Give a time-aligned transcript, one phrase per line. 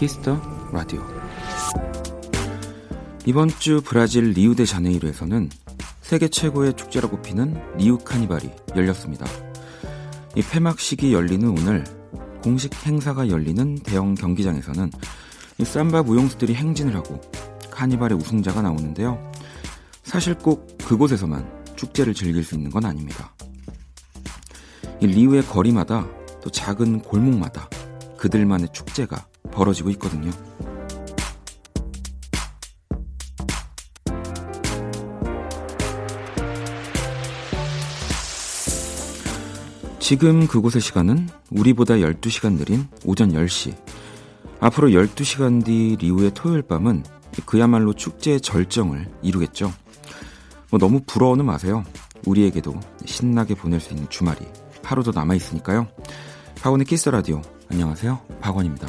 [0.00, 0.40] 키스터
[0.72, 1.06] 라디오
[3.26, 5.50] 이번 주 브라질 리우데자네이루에서는
[6.00, 9.26] 세계 최고의 축제라고 꼽히는 리우 카니발이 열렸습니다.
[10.34, 11.84] 이 폐막식이 열리는 오늘
[12.42, 14.90] 공식 행사가 열리는 대형 경기장에서는
[15.58, 17.20] 이 삼바 무용수들이 행진을 하고
[17.70, 19.30] 카니발의 우승자가 나오는데요.
[20.02, 21.46] 사실 꼭 그곳에서만
[21.76, 23.34] 축제를 즐길 수 있는 건 아닙니다.
[25.00, 26.06] 이 리우의 거리마다
[26.42, 27.68] 또 작은 골목마다
[28.16, 29.28] 그들만의 축제가
[29.60, 30.30] 벌어지고 있거든요.
[39.98, 43.76] 지금 그곳의 시간은 우리보다 12시간 느린 오전 10시.
[44.60, 47.04] 앞으로 12시간 뒤 리우의 토요일 밤은
[47.44, 49.72] 그야말로 축제의 절정을 이루겠죠.
[50.70, 51.84] 뭐 너무 부러워는 마세요.
[52.26, 54.40] 우리에게도 신나게 보낼 수 있는 주말이
[54.82, 55.86] 하루 더 남아있으니까요.
[56.62, 57.40] 박원의 키스 라디오.
[57.70, 58.20] 안녕하세요.
[58.40, 58.88] 박원입니다.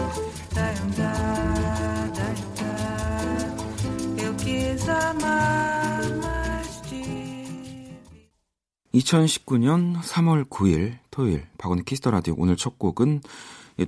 [9.01, 13.21] 2019년 3월 9일 토요일 박원의 Kiss the Radio 오늘 첫 곡은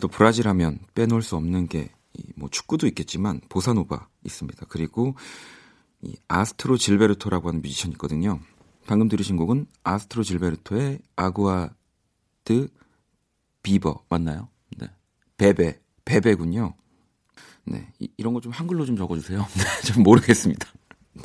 [0.02, 1.90] 또 브라질 하면 빼놓을 수 없는 게
[2.36, 4.66] 뭐 축구도 있겠지만 보사노바 있습니다.
[4.70, 5.16] 그리고
[6.02, 8.40] 이 아스트로 질베르토라고 하는 뮤지션이 있거든요.
[8.86, 12.68] 방금 들으신 곡은 아스트로 질베르토의 Água de
[13.64, 14.50] Beber 맞나요?
[14.78, 14.88] 네.
[15.38, 16.76] 베베 베베군요.
[17.66, 17.88] 네.
[18.00, 19.40] 이, 런 거 좀 한글로 좀 적어 주세요.
[19.56, 20.68] 네, 좀 모르겠습니다.
[21.14, 21.24] 네.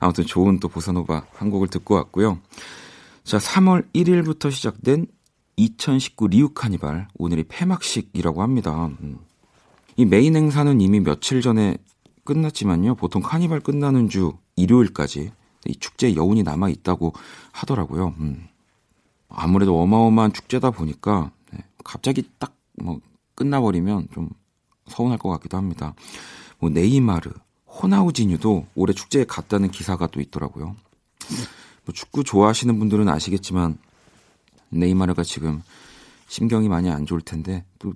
[0.00, 2.40] 아무튼 좋은 또 보사노바 한 곡을 듣고 왔고요.
[3.26, 5.06] 자, 3월 1일부터 시작된
[5.56, 8.86] 2019 리우 카니발 오늘이 폐막식이라고 합니다.
[9.00, 9.18] 음.
[9.96, 11.76] 이 메인 행사는 이미 며칠 전에
[12.24, 12.94] 끝났지만요.
[12.94, 15.32] 보통 카니발 끝나는 주 일요일까지
[15.66, 17.14] 이 축제 여운이 남아 있다고
[17.52, 18.14] 하더라고요.
[18.20, 18.46] 음.
[19.28, 23.00] 아무래도 어마어마한 축제다 보니까 네, 갑자기 딱 뭐
[23.34, 24.30] 끝나버리면 좀
[24.88, 25.94] 서운할 것 같기도 합니다.
[26.58, 27.30] 뭐 네이마르,
[27.66, 30.76] 호나우지뉴도 올해 축제에 갔다는 기사가 또 있더라고요.
[31.86, 33.78] 뭐 축구 좋아하시는 분들은 아시겠지만
[34.70, 35.62] 네이마르가 지금
[36.26, 37.94] 심경이 많이 안 좋을 텐데 또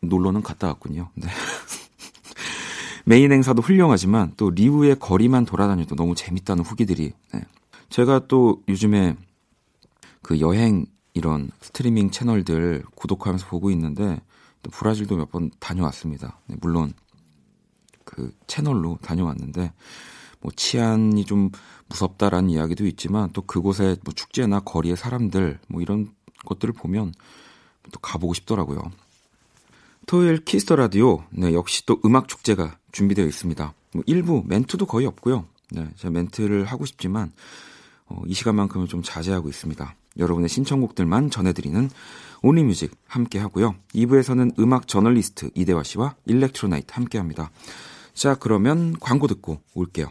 [0.00, 1.08] 놀러는 갔다 왔군요.
[1.14, 1.28] 네.
[3.06, 7.40] 메인 행사도 훌륭하지만 또 리우의 거리만 돌아다녀도 너무 재밌다는 후기들이 네.
[7.88, 9.16] 제가 또 요즘에
[10.20, 10.84] 그 여행
[11.14, 14.20] 이런 스트리밍 채널들 구독하면서 보고 있는데
[14.62, 16.40] 또 브라질도 몇 번 다녀왔습니다.
[16.46, 16.92] 네, 물론
[18.04, 19.72] 그 채널로 다녀왔는데
[20.40, 21.50] 뭐 치안이 좀
[21.88, 26.12] 무섭다라는 이야기도 있지만 또 그곳의 뭐 축제나 거리의 사람들 뭐 이런
[26.46, 27.12] 것들을 보면
[27.92, 28.82] 또 가보고 싶더라고요.
[30.06, 33.74] 토요일 Kiss the Radio 네, 역시 또 음악 축제가 준비되어 있습니다.
[33.92, 35.46] 뭐 일부 멘트도 거의 없고요.
[35.70, 37.32] 네, 제가 멘트를 하고 싶지만
[38.06, 39.94] 어, 이 시간만큼은 좀 자제하고 있습니다.
[40.18, 41.90] 여러분의 신청곡들만 전해드리는
[42.42, 43.74] Only Music 함께 하고요.
[43.94, 47.50] 2부에서는 음악 저널리스트 이대화 씨와 Electro Night 함께 합니다.
[48.14, 50.10] 자, 그러면 광고 듣고 올게요.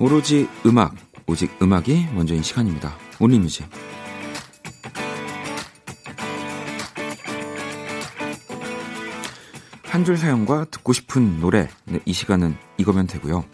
[0.00, 0.94] 오로지 음악,
[1.26, 2.94] 오직 음악이 먼저인 시간입니다.
[3.20, 3.68] 온리뮤직.
[9.84, 13.44] 한 줄 사연과 듣고 싶은 노래, 네, 이 시간은 이거면 되고요.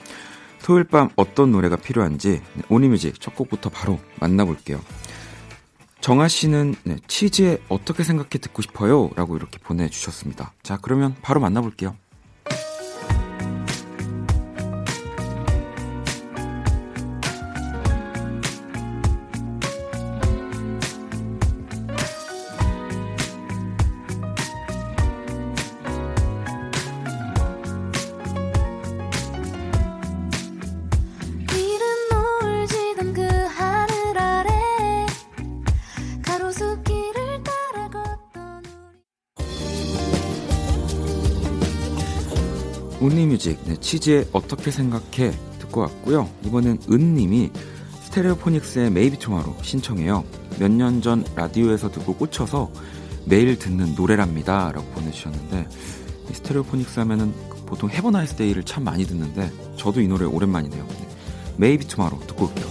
[0.62, 4.80] 토요일 밤 어떤 노래가 필요한지 네, 온리뮤직 첫 곡부터 바로 만나볼게요.
[6.00, 9.10] 정아 씨는 네, 치즈에 어떻게 생각해 듣고 싶어요?
[9.16, 10.52] 라고 이렇게 보내주셨습니다.
[10.62, 11.96] 자, 그러면 바로 만나볼게요.
[43.86, 45.30] 치즈의 어떻게 생각해
[45.60, 46.28] 듣고 왔고요.
[46.44, 47.52] 이번엔 은님이
[48.02, 50.24] Stereophonics의 Maybe Tomorrow 신청해요.
[50.58, 52.72] 몇 년 전 라디오에서 듣고 꽂혀서
[53.26, 54.72] 매일 듣는 노래랍니다.
[54.72, 55.68] 라고 보내주셨는데
[56.32, 57.32] Stereophonics 하면은
[57.66, 60.84] 보통 Have a Nice Day를 참 많이 듣는데 저도 이 노래 오랜만이네요.
[61.56, 62.66] Maybe Tomorrow 듣고 올게요.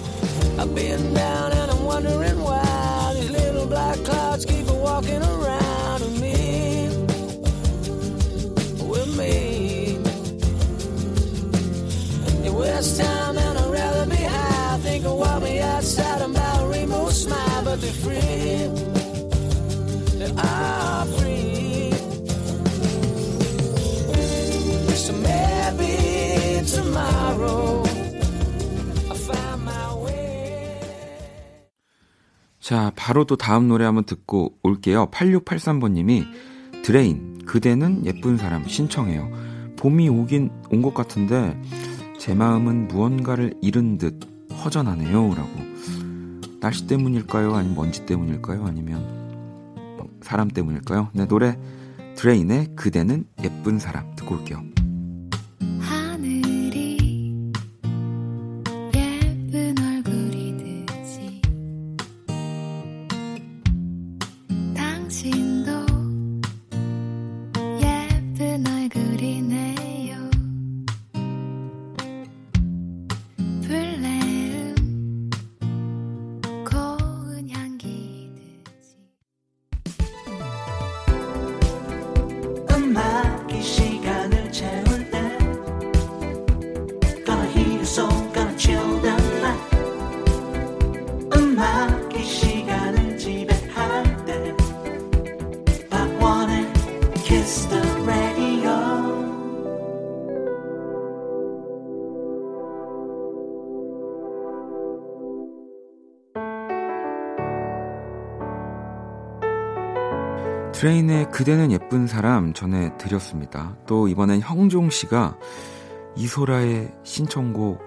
[0.57, 5.64] I've been down and I'm wondering why these little black clouds keep walking around
[12.55, 14.77] It was time and I'd rather be high.
[14.79, 18.71] Think of what me outside about a rainbow smile, but they're free.
[20.19, 21.91] They are free.
[24.95, 27.83] So maybe tomorrow.
[32.59, 35.07] 자, 바로 또 다음 노래 한번 듣고 올게요.
[35.11, 36.25] 8683번님이
[36.83, 39.29] 드레인, 그대는 예쁜 사람 신청해요.
[39.77, 41.55] 봄이 오긴 온 것 같은데
[42.25, 44.19] 제 마음은 무언가를 잃은 듯
[44.51, 45.35] 허전하네요.
[45.35, 45.51] 라고.
[46.59, 47.53] 날씨 때문일까요?
[47.53, 48.65] 아니면 먼지 때문일까요?
[48.65, 51.11] 아니면 뭐 사람 때문일까요?
[51.13, 51.55] 네, 노래
[52.15, 54.63] 드레인의 그대는 예쁜 사람 듣고 올게요.
[110.75, 113.77] 트레인의 그대는 예쁜 사람 전해드렸습니다.
[113.87, 115.37] 또 이번엔 형종 씨가
[116.17, 117.79] 이소라의 신청곡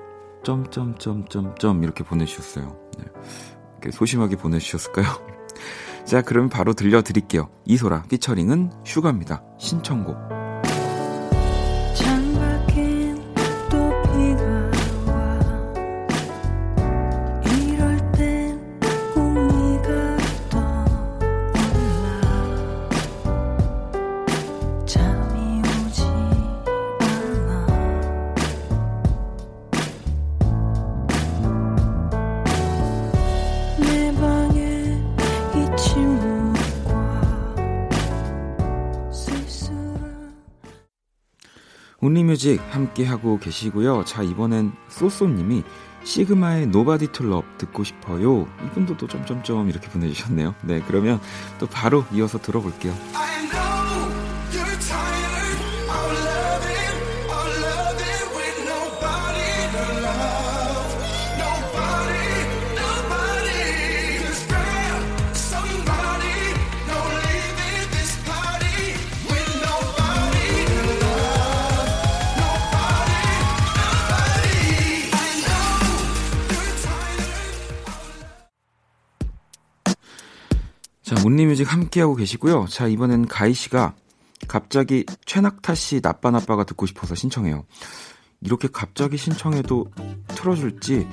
[0.42, 2.78] 점점점점점 이렇게 보내주셨어요.
[2.98, 3.04] 네.
[3.72, 5.06] 이렇게 소심하게 보내주셨을까요?
[6.06, 7.50] 자, 그럼 바로 들려드릴게요.
[7.66, 9.42] 이소라 피처링은 슈가입니다.
[9.58, 10.37] 신청곡.
[42.70, 44.04] 함께하고 계시고요.
[44.04, 45.64] 자, 이번엔 쏘쏘님이
[46.04, 48.46] Sigma의 Nobody to Love 듣고 싶어요.
[48.66, 50.54] 이분도 또 점점점 이렇게 보내주셨네요.
[50.62, 51.20] 네, 그러면
[51.58, 52.94] 또 바로 이어서 들어볼게요.
[81.24, 82.66] 온리뮤직 함께하고 계시고요.
[82.68, 83.94] 자, 이번엔 가희 씨가
[84.46, 87.64] 갑자기 최낙타 씨 나빠 나빠가 듣고 싶어서 신청해요.
[88.40, 89.90] 이렇게 갑자기 신청해도
[90.28, 91.08] 틀어줄지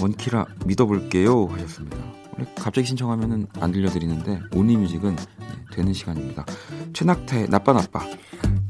[0.00, 1.96] 원키라 믿어볼게요 하셨습니다.
[2.56, 5.24] 갑자기 신청하면은 안 들려드리는데 온리뮤직은 네,
[5.72, 6.44] 되는 시간입니다.
[6.92, 8.04] 최낙타의 나빠 나빠.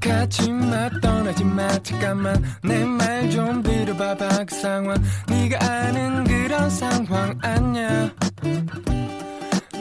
[0.00, 8.10] 가지마 떠나지마 잠깐만 내 말 좀 들어봐봐 그 상황 네가 아는 그런 상황 아니야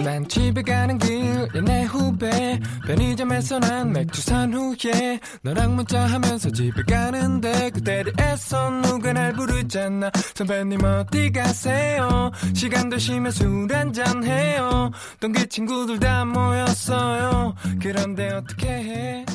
[0.01, 2.59] 난 집에 가는 길에 내 후배.
[2.87, 10.09] 편의점에서 난 맥주 산 후에 너랑 문자하면서 집에 가는데 그때를 애써 누가 날 부르잖아.
[10.35, 12.31] 선배님 어디 가세요?
[12.53, 14.91] 시간 되시면 술 한잔 해요.
[15.19, 17.53] 동기 친구들 다 모였어요.
[17.81, 19.25] 그런데 어떻게 해?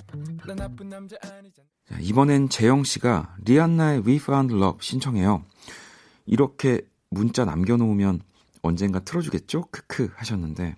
[0.46, 1.68] 난 나쁜 남자 아니잖아.
[1.88, 5.42] 자, 이번엔 재영 씨가 리안나의 We Found Love 신청해요.
[6.26, 8.20] 이렇게 문자 남겨놓으면
[8.62, 9.66] 언젠가 틀어주겠죠?
[9.70, 10.76] 크크 하셨는데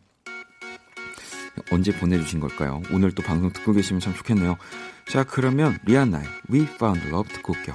[1.70, 2.82] 언제 보내주신 걸까요?
[2.92, 4.56] 오늘 또 방송 듣고 계시면 참 좋겠네요.
[5.08, 7.74] 자 그러면 리안나의 We Found Love 듣고 올게요.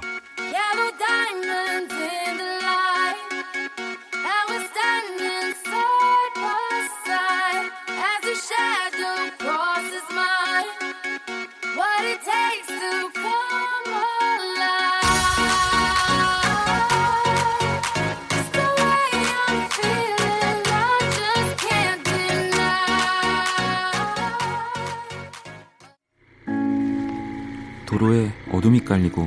[27.96, 29.26] 도로에 어둠이 깔리고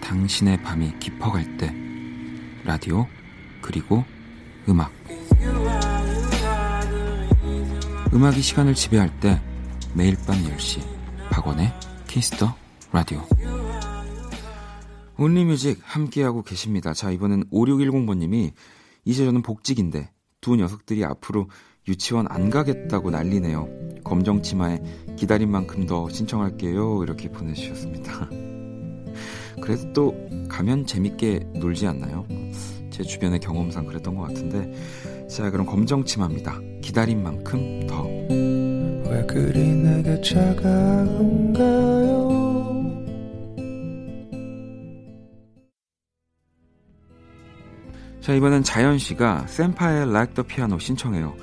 [0.00, 1.74] 당신의 밤이 깊어갈 때
[2.64, 3.04] 라디오
[3.60, 4.04] 그리고
[4.68, 4.92] 음악
[8.14, 9.42] 음악이 시간을 지배할 때
[9.92, 10.82] 매일 밤 10시
[11.30, 11.72] 박원의
[12.06, 12.54] Kiss the
[12.92, 13.26] Radio
[15.18, 16.94] Only Music 함께하고 계십니다.
[16.94, 18.52] 자 이번엔 5610번님이
[19.04, 21.50] 이제 저는 복직인데 두 녀석들이 앞으로
[21.88, 23.85] 유치원 안 가겠다고 난리네요.
[24.06, 24.80] 검정 치마의
[25.16, 27.02] 기다린 만큼 더 신청할게요.
[27.02, 28.30] 이렇게 보내주셨습니다.
[29.60, 30.14] 그래도 또
[30.48, 32.24] 가면 재밌게 놀지 않나요?
[32.90, 34.72] 제 주변의 경험상 그랬던 것 같은데
[35.28, 36.60] 자 그럼 검정 치마입니다.
[36.82, 38.04] 기다린 만큼 더.
[39.10, 41.66] 왜 그리 내게 차가운가요?
[48.20, 51.34] 자 이번엔 자연 씨가 센파의 Like the Piano 신청해요.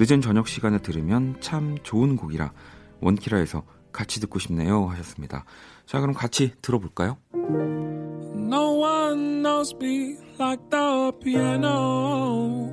[0.00, 2.52] 늦은 저녁 시간에 들으면 참 좋은 곡이라
[3.00, 5.44] 원키라에서 같이 듣고 싶네요 하셨습니다.
[5.86, 7.16] 자 그럼 같이 들어볼까요?
[7.34, 12.70] No one knows me like the piano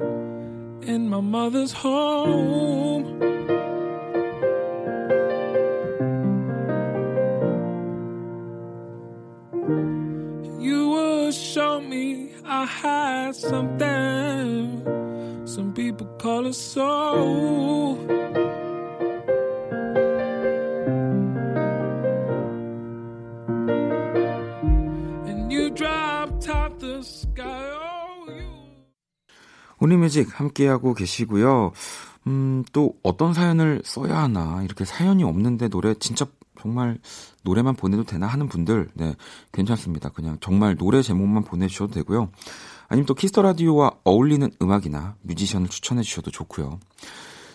[0.83, 3.19] in my mother's home.
[10.59, 14.84] You would show me I had something Some
[15.85, 17.97] people call it soul.
[25.27, 27.43] And you drop top the sky.
[27.43, 28.49] Oh, you.
[29.79, 31.73] 우리뮤직 함께하고 계시고요.
[32.27, 36.25] 음, 또 어떤 사연을 써야 하나 이렇게 사연이 없는데 노래 진짜
[36.59, 36.97] 정말
[37.43, 39.15] 노래만 보내도 되나 하는 분들 네
[39.51, 40.09] 괜찮습니다.
[40.09, 42.31] 그냥 정말 노래 제목만 보내주셔도 되고요.
[42.87, 46.79] 아니면 또 Kiss the Radio와 어울리는 음악이나 뮤지션을 추천해 주셔도 좋고요.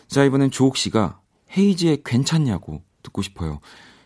[0.09, 1.21] 자, 이번엔 조옥 씨가
[1.57, 3.61] 헤이즈의 괜찮냐고 듣고 싶어요.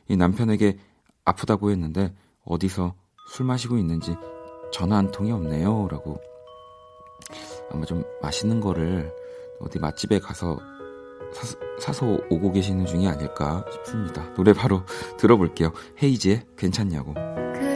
[0.09, 0.79] 이 남편에게
[1.25, 2.15] 아프다고 했는데
[2.45, 2.95] 어디서
[3.31, 4.15] 술 마시고 있는지
[4.73, 5.89] 전화 한 통이 없네요.
[5.91, 6.21] 라고
[7.71, 9.13] 아마 좀 맛있는 거를
[9.61, 10.59] 어디 맛집에 가서
[11.33, 14.33] 사, 사서 오고 계시는 중이 아닐까 싶습니다.
[14.35, 14.83] 노래 바로
[15.19, 15.73] 들어볼게요.
[16.03, 17.15] 헤이즈의 괜찮냐고.
[17.15, 17.74] 그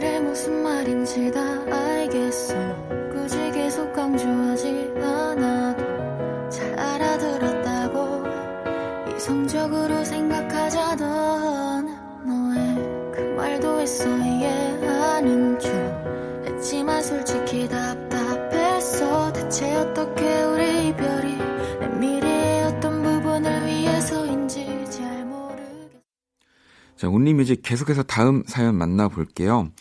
[26.99, 29.71] 자 온리뮤직 계속해서 다음 사연 만나볼게요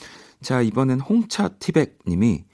[0.40, 2.44] 자 이번엔 홍차 티백 님이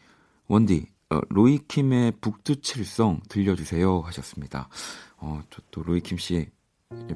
[0.49, 4.71] 원디 어, 로이킴의 북두칠성 들려주세요 하셨습니다.
[5.19, 6.49] 어, 저또 로이킴 씨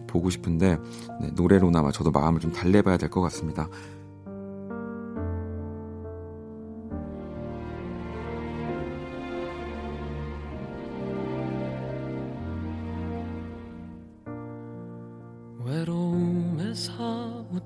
[0.07, 0.77] 보고 싶은데
[1.23, 3.71] 네, 노래로나마 저도 마음을 좀 달래봐야 될 것 같습니다.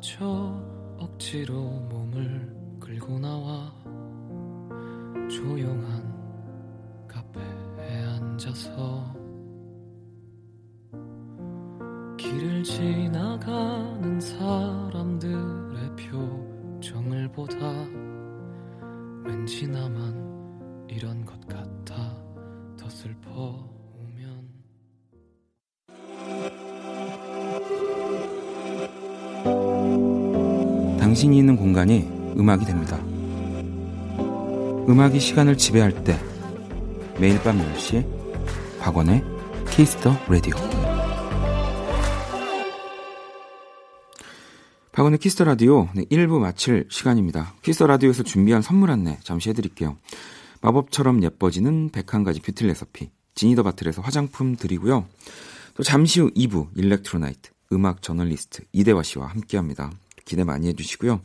[0.03, 0.61] 사무쳐
[0.99, 3.73] 억지로 몸을 끌고 나와
[5.31, 6.13] 조용한
[8.33, 9.15] 앉아서
[12.19, 17.57] 길을 지나가는 사람들의 표정을 보다
[19.25, 22.13] 왠지 나만 이런 것 같아
[22.77, 23.72] 더 슬퍼
[31.23, 32.01] 당신이 있는 공간이
[32.37, 32.97] 음악이 됩니다.
[34.89, 36.19] 음악이 시간을 지배할 때
[37.21, 39.23] 매일 밤 10시 박원의
[39.71, 40.57] Kiss the Radio.
[44.91, 47.55] 박원의 Kiss the Radio 네, 1부 마칠 시간입니다.
[47.63, 49.97] Kiss the Radio에서 준비한 선물 안내 잠시 해드릴게요.
[50.61, 55.07] 마법처럼 예뻐지는 101가지 beauty recipe Genie the Bottle에서 화장품 드리고요.
[55.75, 59.93] 또 잠시 후 2부 Electro Night 음악 저널리스트 이대화 씨와 함께합니다.
[60.25, 61.21] 기대 많이 해주시고요.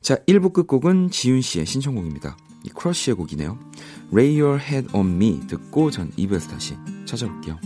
[0.00, 2.36] 자 1부 끝곡은 지윤 씨의 신청곡입니다.
[2.64, 3.58] 이 크러쉬의 곡이네요.
[4.12, 6.76] Lay Your Head on Me 듣고 전 2부에서 다시
[7.06, 7.58] 찾아올게요.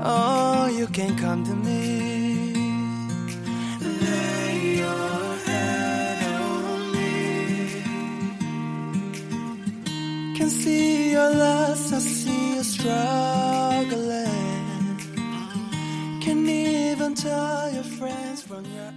[0.00, 0.48] Oh.
[11.20, 13.98] I see you struggling.
[16.20, 18.92] Can even tell your friends from your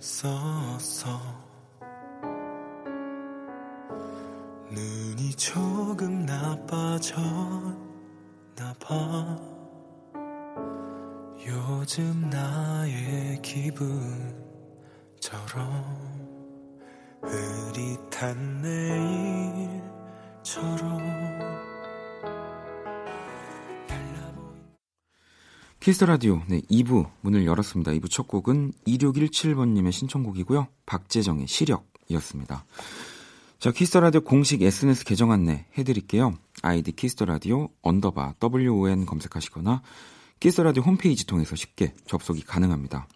[0.00, 1.20] 썼어
[4.70, 7.74] 눈이 조금 나빠졌나
[8.80, 9.38] 봐.
[11.46, 14.00] 요즘 나의 기분처럼
[17.22, 18.62] 흐릿한
[20.42, 21.49] 내일처럼
[25.80, 27.92] Kiss the Radio 네 2부 문을 열었습니다.
[27.92, 30.68] 2부 첫 곡은 2617번님의 신청곡이고요.
[30.84, 32.66] 박재정의 시력이었습니다.
[33.58, 36.34] 자 Kiss the Radio 공식 SNS 계정 안내 해드릴게요.
[36.60, 39.80] 아이디 Kiss the Radio underbar WON 검색하시거나
[40.38, 43.08] Kiss the Radio 홈페이지 통해서 쉽게 접속이 가능합니다.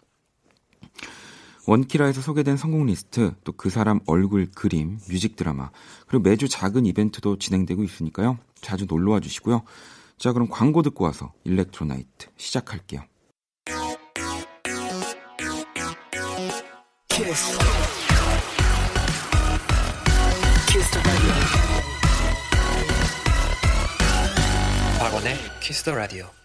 [1.67, 5.71] 원키라에서 소개된 선곡 리스트, 또 그 사람 얼굴 그림, 뮤직 드라마,
[6.07, 8.37] 그리고 매주 작은 이벤트도 진행되고 있으니까요.
[8.61, 9.63] 자주 놀러와 주시고요.
[10.17, 13.01] 자, 그럼 광고 듣고 와서 일렉트로나이트 시작할게요.
[24.99, 26.44] 박원의 키스 더 라디오.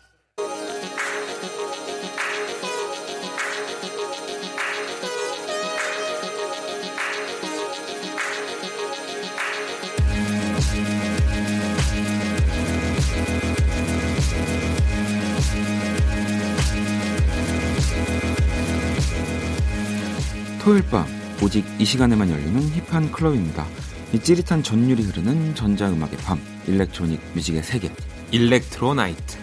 [20.70, 21.04] 토요일 밤
[21.42, 23.66] 오직 이 시간에만 열리는 힙한 클럽입니다.
[24.12, 27.90] 이 찌릿한 전율이 흐르는 전자음악의 밤 electronic music의 세계
[28.30, 29.37] Electro Night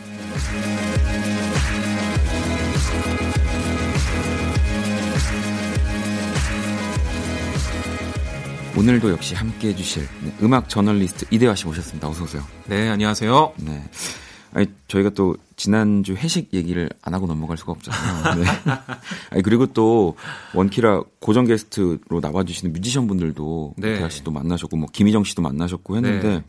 [8.78, 12.08] 오늘도 역시 함께 해주실 네, 음악 저널리스트 이대화 씨 모셨습니다.
[12.08, 12.42] 어서 오세요.
[12.68, 13.54] 네, 안녕하세요.
[13.58, 13.84] 네.
[14.54, 18.36] 아니, 저희가 또 지난주 회식 얘기를 안 하고 넘어갈 수가 없잖아요.
[18.36, 18.46] 네.
[19.32, 20.16] 아니, 그리고 또
[20.54, 23.96] 원키라 고정 게스트로 나와주시는 뮤지션 분들도 네.
[23.98, 26.44] 대하 씨도 만나셨고, 뭐 김희정 씨도 만나셨고 했는데, 네.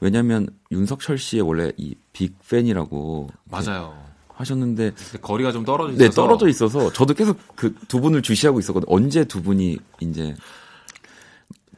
[0.00, 3.30] 왜냐면 윤석철 씨의 원래 이 빅팬이라고.
[3.50, 3.94] 맞아요.
[4.36, 4.90] 하셨는데
[5.22, 8.92] 거리가 좀 떨어져 네, 있어서 네 떨어져 있어서 저도 계속 그 두 분을 주시하고 있었거든요.
[8.92, 10.34] 언제 두 분이 이제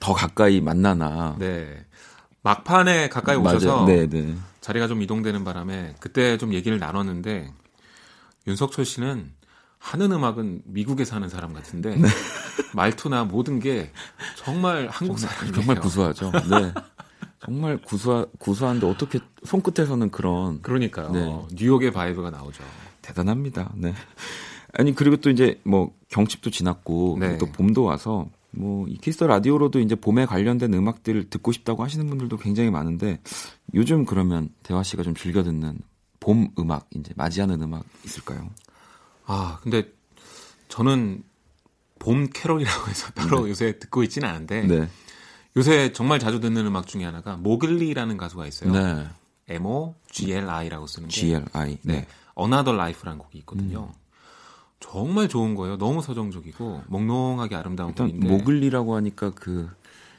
[0.01, 1.37] 더 가까이 만나나.
[1.39, 1.85] 네.
[2.43, 4.35] 막판에 가까이 오셔서 네, 네.
[4.67, 7.53] 자리가 좀 이동되는 바람에 그때 좀 얘기를 나눴는데
[8.49, 9.31] 윤석철 씨는
[9.79, 12.09] 하는 음악은 미국에 사는 사람 같은데 네.
[12.75, 13.93] 말투나 모든 게
[14.35, 15.55] 정말 한국 사람이에요.
[15.55, 16.33] 정말 구수하죠.
[16.33, 16.75] 네.
[17.39, 21.13] 정말 구수하, 구수한데 어떻게 손끝에서는 그런 그러니까요.
[21.13, 21.47] 네.
[21.53, 22.65] 뉴욕의 vibe가 나오죠.
[23.03, 23.73] 대단합니다.
[23.77, 23.95] 네.
[24.73, 27.39] 아니 그리고 또 이제 뭐 경칩도 지났고 네.
[27.39, 32.07] 또 봄도 와서 뭐 이 Kiss the Radio로도 이제 봄에 관련된 음악들을 듣고 싶다고 하시는
[32.07, 33.21] 분들도 굉장히 많은데
[33.75, 35.79] 요즘 그러면 대화 씨가 좀 즐겨 듣는
[36.21, 38.49] 봄 음악 이제 맞이하는 음악 있을까요?
[39.27, 39.93] 아 근데
[40.69, 41.23] 저는
[41.99, 43.51] 봄 캐롤이라고 해서 따로 네.
[43.51, 44.89] 요새 듣고 있지는 않은데 네.
[45.57, 48.73] 요새 정말 자주 듣는 음악 중에 하나가 모글리라는 가수가 있어요.
[48.73, 49.07] 네.
[49.49, 51.93] M O G L I라고 쓰는 게 G L I 네.
[51.93, 52.07] 네.
[52.39, 53.91] Another Life라는 곡이 있거든요.
[53.93, 54.06] 음.
[54.81, 55.79] 정말 좋은 거예요.
[55.79, 58.29] 너무 서정적이고 몽롱하게 아름다운 일단 곡인데.
[58.29, 59.69] 모글리라고 하니까 그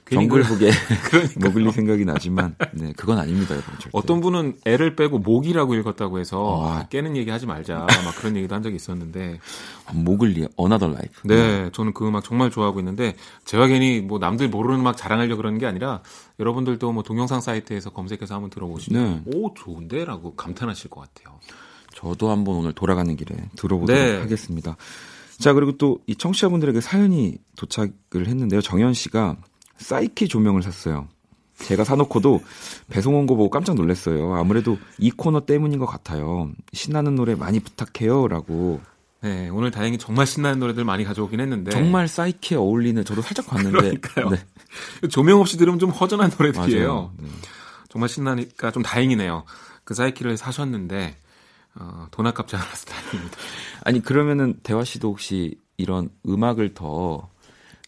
[0.10, 0.72] 정글북의
[1.42, 3.90] 모글리 생각이 나지만 네 그건 아닙니다 여러분 절대.
[3.92, 6.66] 어떤 분은 애를 빼고 목이라고 읽었다고 해서 어.
[6.70, 9.40] 아, 깨는 얘기 하지 말자 막 그런 얘기도 한 적이 있었는데
[9.94, 14.80] 모글리 Another Life 네 저는 그 음악 정말 좋아하고 있는데 제가 괜히 뭐 남들 모르는
[14.80, 16.02] 음악 자랑하려고 그러는 게 아니라
[16.40, 19.38] 여러분들도 뭐 동영상 사이트에서 검색해서 한번 들어보시면 네.
[19.38, 21.38] 오 좋은데라고 감탄하실 것 같아요.
[21.98, 24.18] 저도 한번 오늘 돌아가는 길에 들어보도록 네.
[24.18, 24.78] 하겠습니다.
[25.40, 28.62] 자, 그리고 또 이 청취자분들에게 사연이 도착을 했는데요.
[28.62, 29.36] 정현 씨가
[29.78, 31.08] 사이키 조명을 샀어요.
[31.60, 32.42] 제가 사놓고도
[32.90, 34.36] 배송 온 거 보고 깜짝 놀랐어요.
[34.36, 36.52] 아무래도 이 코너 때문인 것 같아요.
[36.72, 38.28] 신나는 노래 많이 부탁해요.
[38.28, 38.80] 라고.
[39.22, 41.72] 네, 오늘 다행히 정말 신나는 노래들 많이 가져오긴 했는데.
[41.72, 43.78] 정말 사이키에 어울리는, 저도 살짝 봤는데.
[43.80, 44.30] 그러니까요.
[44.30, 44.38] 네.
[45.10, 47.14] 조명 없이 들으면 좀 허전한 노래들이에요.
[47.18, 47.28] 네.
[47.90, 49.44] 정말 신나니까 좀 다행이네요.
[49.84, 51.18] 그 사이키를 사셨는데,
[51.80, 53.38] 어, 돈 아깝지 않아서 다행입니다.
[53.84, 57.30] 아니 그러면은 대화 씨도 혹시 이런 음악을 더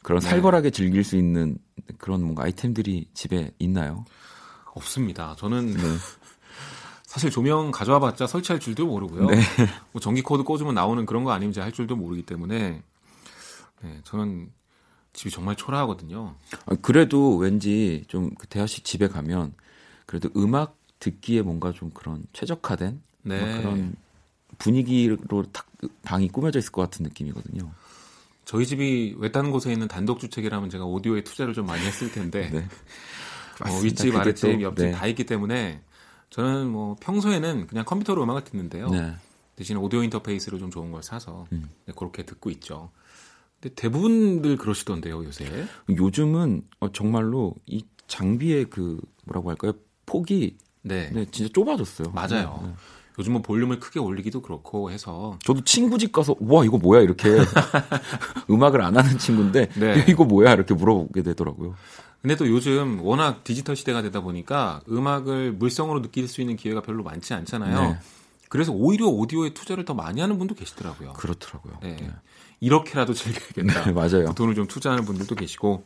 [0.03, 0.29] 그런 네.
[0.29, 1.57] 살벌하게 즐길 수 있는
[1.97, 4.05] 그런 뭔가 아이템들이 집에 있나요?
[4.73, 5.35] 없습니다.
[5.37, 5.81] 저는 네.
[7.03, 9.25] 사실 조명 가져와봤자 설치할 줄도 모르고요.
[9.25, 9.41] 네.
[9.91, 12.83] 뭐 전기 코드 꽂으면 나오는 그런 거 아닌지 할 줄도 모르기 때문에
[13.81, 14.51] 네, 저는
[15.13, 16.35] 집이 정말 초라하거든요.
[16.67, 19.53] 아, 그래도 왠지 좀그 대화 씨 집에 가면
[20.05, 23.39] 그래도 음악 듣기에 뭔가 좀 그런 최적화된 네.
[23.61, 23.95] 그런
[24.57, 25.67] 분위기로 딱
[26.03, 27.71] 방이 꾸며져 있을 것 같은 느낌이거든요.
[28.45, 32.67] 저희 집이 외딴 곳에 있는 단독 주택이라면 제가 오디오에 투자를 좀 많이 했을 텐데 네.
[33.61, 34.91] 어, 윗집, 아랫집, 옆집 네.
[34.91, 35.81] 다 있기 때문에
[36.29, 38.89] 저는 뭐 평소에는 그냥 컴퓨터로 음악을 듣는데요.
[38.89, 39.13] 네.
[39.55, 41.69] 대신 오디오 인터페이스를 좀 좋은 걸 사서 음.
[41.85, 42.91] 네, 그렇게 듣고 있죠.
[43.59, 45.67] 근데 대부분들 그러시던데요, 요새.
[45.89, 49.73] 요즘은 어, 정말로 이 장비의 그 뭐라고 할까요?
[50.05, 52.11] 폭이 네, 네 진짜 좁아졌어요.
[52.11, 52.75] 맞아요.
[53.19, 53.21] 네.
[53.21, 57.29] 요즘은 볼륨을 크게 올리기도 그렇고 해서 저도 친구 집 가서 와 이거 뭐야 이렇게
[58.49, 60.05] 음악을 안 하는 친구인데 네.
[60.09, 61.75] 이거 뭐야 이렇게 물어보게 되더라고요.
[62.21, 67.03] 근데 또 요즘 워낙 디지털 시대가 되다 보니까 음악을 물성으로 느낄 수 있는 기회가 별로
[67.03, 67.81] 많지 않잖아요.
[67.81, 67.97] 네.
[68.49, 71.13] 그래서 오히려 오디오에 투자를 더 많이 하는 분도 계시더라고요.
[71.13, 71.77] 그렇더라고요.
[71.81, 71.95] 네.
[71.99, 72.11] 네.
[72.59, 73.85] 이렇게라도 즐겨야겠다.
[73.85, 74.33] 네, 맞아요.
[74.33, 75.83] 돈을 좀 투자하는 분들도 계시고.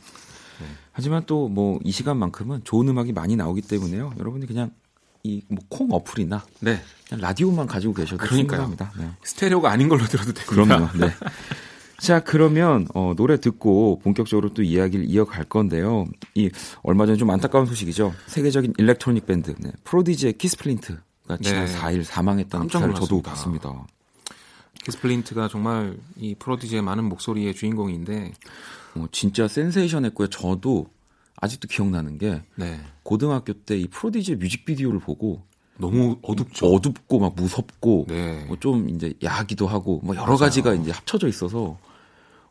[0.61, 0.67] 네.
[0.91, 4.13] 하지만 또 뭐 이 시간만큼은 좋은 음악이 많이 나오기 때문에요.
[4.17, 4.71] 여러분이 그냥
[5.23, 6.81] 이 뭐 콩 어플이나 네.
[7.07, 8.91] 그냥 라디오만 가지고 계셔도 충분합니다.
[8.97, 9.09] 네.
[9.23, 10.65] 스테레오가 아닌 걸로 들어도 되고요.
[10.65, 10.89] 그럼요.
[10.99, 11.13] 네.
[11.97, 16.05] 자, 그러면 어, 노래 듣고 본격적으로 또 이야기를 이어갈 건데요.
[16.35, 16.49] 이
[16.81, 18.13] 얼마 전에 좀 안타까운 소식이죠.
[18.27, 21.73] 세계적인 electronic 밴드 네, 프로디지의 키스 플린트가 지난 네.
[21.73, 23.87] 4일 사망했다는 기사를 저도 봤습니다.
[24.83, 28.33] 키스 플린트가 정말 이 프로디지의 많은 목소리의 주인공인데
[28.95, 30.27] 어, 진짜 센세이션했고요.
[30.27, 30.87] 저도
[31.43, 32.79] 아직도 기억나는 게 네.
[33.03, 35.41] 고등학교 때 이 프로디지의 뮤직비디오를 보고
[35.77, 36.67] 너무 어둡죠.
[36.67, 38.45] 어둡고 막 무섭고 네.
[38.45, 40.37] 뭐좀 이제 야기도 하고 뭐 여러 맞아요.
[40.37, 41.77] 가지가 이제 합쳐져 있어서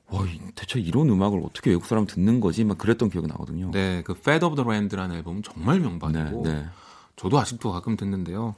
[0.08, 3.70] 와 대체 이런 음악을 어떻게 외국 사람 듣는 거지 막 그랬던 기억이 나거든요.
[3.70, 6.64] 네, 그 Fed of the Land라는 앨범 정말 명반이고 네, 네.
[7.16, 8.54] 저도 아직도 가끔 듣는데요.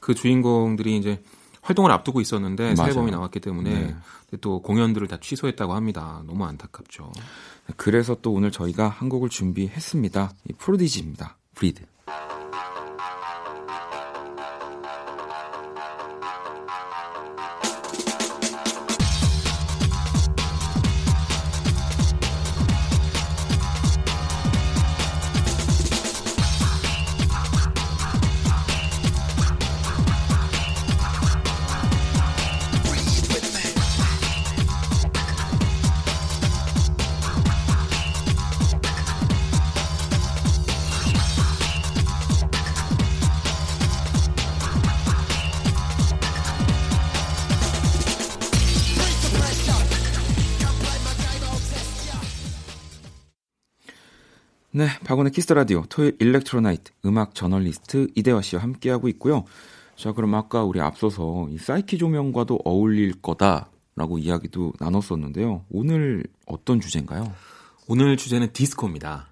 [0.00, 1.22] 그 주인공들이 이제
[1.68, 4.38] 활동을 앞두고 있었는데 새 앨범이 나왔기 때문에 네.
[4.40, 6.22] 또 공연들을 다 취소했다고 합니다.
[6.26, 7.12] 너무 안타깝죠.
[7.76, 10.32] 그래서 또 오늘 저희가 한 곡을 준비했습니다.
[10.48, 11.36] 이 프로디지입니다.
[11.54, 11.82] 브리드.
[54.78, 59.44] 네, 박원의 Kiss the Radio 토요일 일렉트로나이트 음악 저널리스트 이대화 씨와 함께하고 있고요.
[59.96, 65.64] 자, 그럼 아까 우리 앞서서 이 사이키 조명과도 어울릴 거다라고 이야기도 나눴었는데요.
[65.68, 67.34] 오늘 어떤 주제인가요?
[67.88, 69.26] 오늘 주제는 디스코입니다.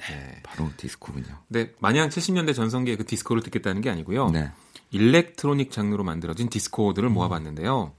[0.00, 1.42] 네, 바로 디스코군요.
[1.46, 4.30] 네, 마냥 70년대 전성기의 그 디스코를 듣겠다는 게 아니고요.
[4.30, 4.50] 네.
[4.90, 7.14] electronic 장르로 만들어진 디스코들을 음.
[7.14, 7.92] 모아봤는데요.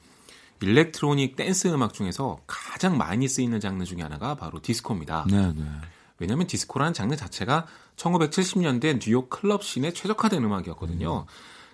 [0.60, 5.28] electronic 댄스 음악 중에서 가장 많이 쓰이는 장르 중에 하나가 바로 디스코입니다.
[5.30, 5.64] 네, 네.
[6.20, 7.66] 왜냐하면 디스코라는 장르 자체가
[7.98, 11.26] 1970년대 뉴욕 클럽 scene에 최적화된 음악이었거든요.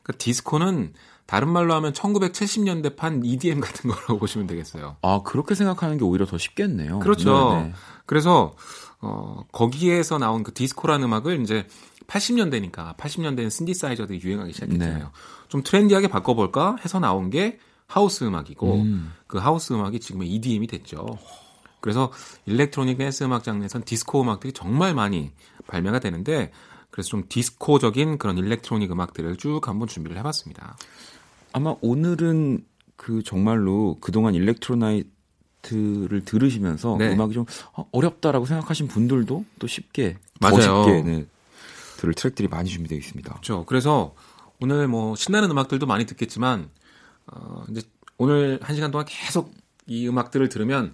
[0.04, 0.94] 그러니까 디스코는
[1.26, 4.98] 다른 말로 하면 1970년대판 EDM 같은 거라고 보시면 되겠어요.
[5.02, 7.00] 아 그렇게 생각하는 게 오히려 더 쉽겠네요.
[7.00, 7.54] 그렇죠.
[7.54, 7.74] 네네.
[8.06, 8.56] 그래서
[9.00, 11.68] 어, 거기에서 나온 그 디스코라는 음악을 이제
[12.08, 15.04] 80년대니까 80년대는 신디사이저들이 유행하기 시작했잖아요.
[15.06, 15.10] 네.
[15.48, 19.14] 좀 trendy하게 바꿔볼까 해서 나온 게 하우스 음악이고 음.
[19.28, 21.06] 그 하우스 음악이 지금의 EDM이 됐죠.
[21.82, 22.12] 그래서
[22.46, 25.32] electronic 댄스 음악 장르에선 디스코 음악들이 정말 많이
[25.68, 26.52] 발매가 되는데
[26.92, 30.78] 그래서 좀 디스코적인 그런 electronic 음악들을 쭉 한번 준비를 해봤습니다.
[31.54, 32.66] 아마 오늘은
[32.96, 37.14] 그 정말로 그동안 일렉트로나이트를 들으시면서 네.
[37.14, 40.58] 음악이 좀 어, 어렵다라고 생각하신 분들도 또 쉽게 맞아요.
[40.58, 41.26] 더 쉽게 네,
[41.98, 43.32] 들을 트랙들이 많이 준비되어 있습니다.
[43.32, 43.66] 그렇죠.
[43.66, 44.14] 그래서
[44.60, 46.70] 오늘 뭐 신나는 음악들도 많이 듣겠지만
[47.28, 47.82] 어, 이제
[48.18, 49.52] 오늘 한 시간 동안 계속
[49.88, 50.94] 이 음악들을 들으면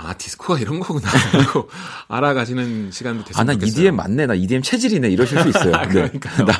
[0.00, 1.68] 아 디스코가 이런 거구나 하고
[2.06, 3.68] 알아가시는 시간도 됐으면 아, 나 좋겠어요.
[3.72, 5.74] EDM 맞네, 나 EDM 체질이네 이러실 수 있어요.
[5.76, 6.52] 아, 그러니까 나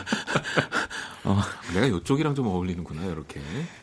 [1.22, 1.40] 어.
[1.72, 3.40] 내가 이쪽이랑 좀 어울리는구나 이렇게.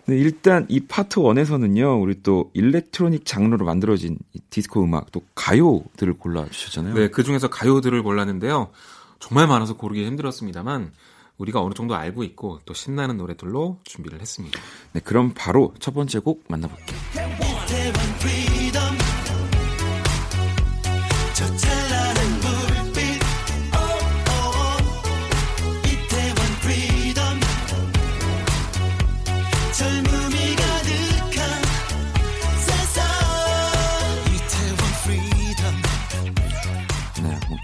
[0.07, 4.17] 네, 일단 이 파트 1에서는요, 우리 또 electronic 장르로 만들어진
[4.49, 6.95] 디스코 음악 또 가요들을 골라 주셨잖아요.
[6.95, 8.71] 네, 그 중에서 가요들을 골랐는데요.
[9.19, 10.91] 정말 많아서 고르기 힘들었습니다만
[11.37, 14.59] 우리가 어느 정도 알고 있고 또 신나는 노래들로 준비를 했습니다.
[14.93, 16.99] 네, 그럼 바로 첫 번째 곡 만나볼게요.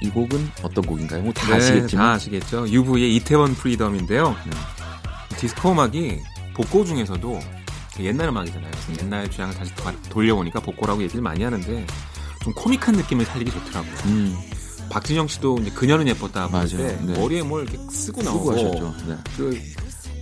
[0.01, 1.21] 이 곡은 어떤 곡인가요?
[1.21, 2.67] 뭐다 네, 아시겠지만 다 아시겠죠.
[2.67, 4.35] UV의 이태원 프리덤인데요.
[4.47, 5.37] 네.
[5.37, 6.19] 디스코 음악이
[6.55, 7.39] 복고 중에서도
[8.01, 8.71] 옛날 음악이잖아요.
[9.01, 9.71] 옛날 주장을 다시
[10.09, 11.85] 돌려오니까 복고라고 얘기를 많이 하는데
[12.43, 13.93] 좀 코믹한 느낌을 살리기 좋더라고요.
[14.05, 14.37] 음.
[14.89, 17.13] 박진영 씨도 이제 그녀는 예뻤다 볼때 네.
[17.13, 19.75] 머리에 뭘 이렇게 쓰고 나오고 쓰고 네.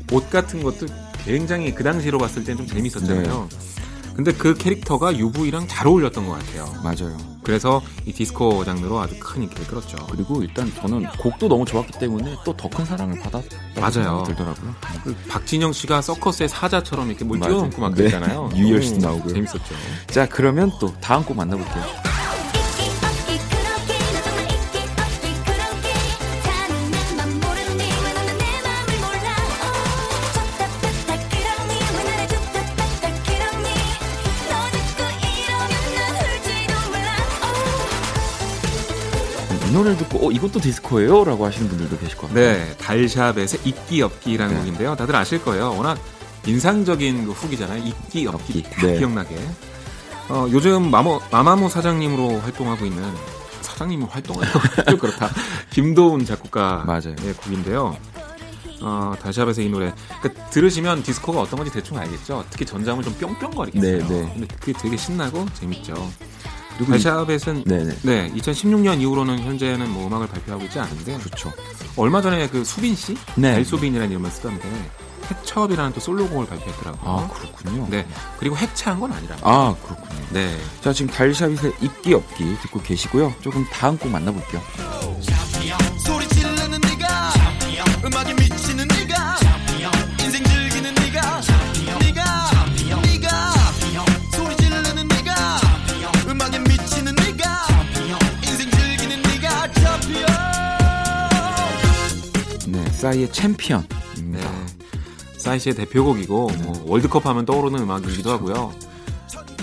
[0.08, 0.86] 그옷 같은 것도
[1.26, 3.50] 굉장히 그 당시로 봤을 땐좀 재밌었잖아요.
[3.50, 3.79] 네.
[4.20, 6.66] 근데 그 캐릭터가 UV랑 잘 어울렸던 것 같아요.
[6.84, 7.16] 맞아요.
[7.42, 9.96] 그래서 이 디스코 장르로 아주 큰 인기를 끌었죠.
[10.12, 14.24] 그리고 일단 저는 곡도 너무 좋았기 때문에 또 더 큰 사랑을 받았다고 맞아요.
[14.28, 14.76] 들더라고요.
[15.06, 18.50] 그 박진영 씨가 서커스의 사자처럼 이렇게 뭘 뛰어넘고 막 그랬잖아요.
[18.52, 18.60] 네.
[18.60, 19.74] 유열 씨도 나오고 재밌었죠.
[20.08, 21.84] 자 그러면 또 다음 곡 만나볼게요.
[39.90, 41.24] 이 노래를 듣고 어 이것도 디스코예요?
[41.24, 42.54] 라고 하시는 분들도 계실 것 같아요.
[42.58, 44.60] 네, 달샤벳의 있기 없기라는 네.
[44.60, 44.96] 곡인데요.
[44.96, 45.76] 다들 아실 거예요.
[45.76, 45.98] 워낙
[46.46, 47.84] 인상적인 그 훅이잖아요.
[47.84, 48.98] 있기 없기 다 네.
[49.00, 49.36] 기억나게.
[50.30, 53.04] 어, 요즘 마모, 마마무 사장님으로 활동하고 있는
[53.62, 55.30] 사장님은 활동하고 좀 그렇다.
[55.72, 57.16] 김도훈 작곡가의 맞아요.
[57.44, 57.98] 곡인데요.
[58.82, 59.94] 어, 달샤벳의 이 노래.
[60.22, 62.46] 그러니까 들으시면 디스코가 어떤 건지 대충 알겠죠.
[62.50, 63.98] 특히 전장을 좀 뿅뿅거리겠어요.
[63.98, 64.32] 네, 네.
[64.34, 65.94] 근데 그게 되게 신나고 재밌죠.
[66.80, 67.96] 그리고 발샤벳은 네네.
[68.04, 71.52] 네 2016년 이후로는 현재는 뭐 음악을 발표하고 있지 않은데 그렇죠.
[71.98, 73.54] 얼마 전에 그 수빈 씨, 네.
[73.54, 74.90] 달수빈이라는 이름을 쓰던데
[75.30, 77.12] 해처업이라는 또 솔로곡을 발표했더라고요.
[77.12, 77.86] 아 그렇군요.
[77.90, 78.08] 네
[78.40, 79.36] 그리고 해체한 건 아니라.
[79.42, 80.26] 아 그렇군요.
[80.32, 80.58] 네.
[80.82, 83.36] 자 지금 달샤빗의 입기 없기 듣고 계시고요.
[83.42, 84.62] 조금 다음 곡 만나볼게요.
[103.00, 103.88] 싸이의 챔피언입니다.
[104.52, 104.66] 네.
[105.38, 106.64] 싸이 씨의 대표곡이고 네.
[106.64, 108.74] 뭐 월드컵 하면 떠오르는 음악이기도 하고요.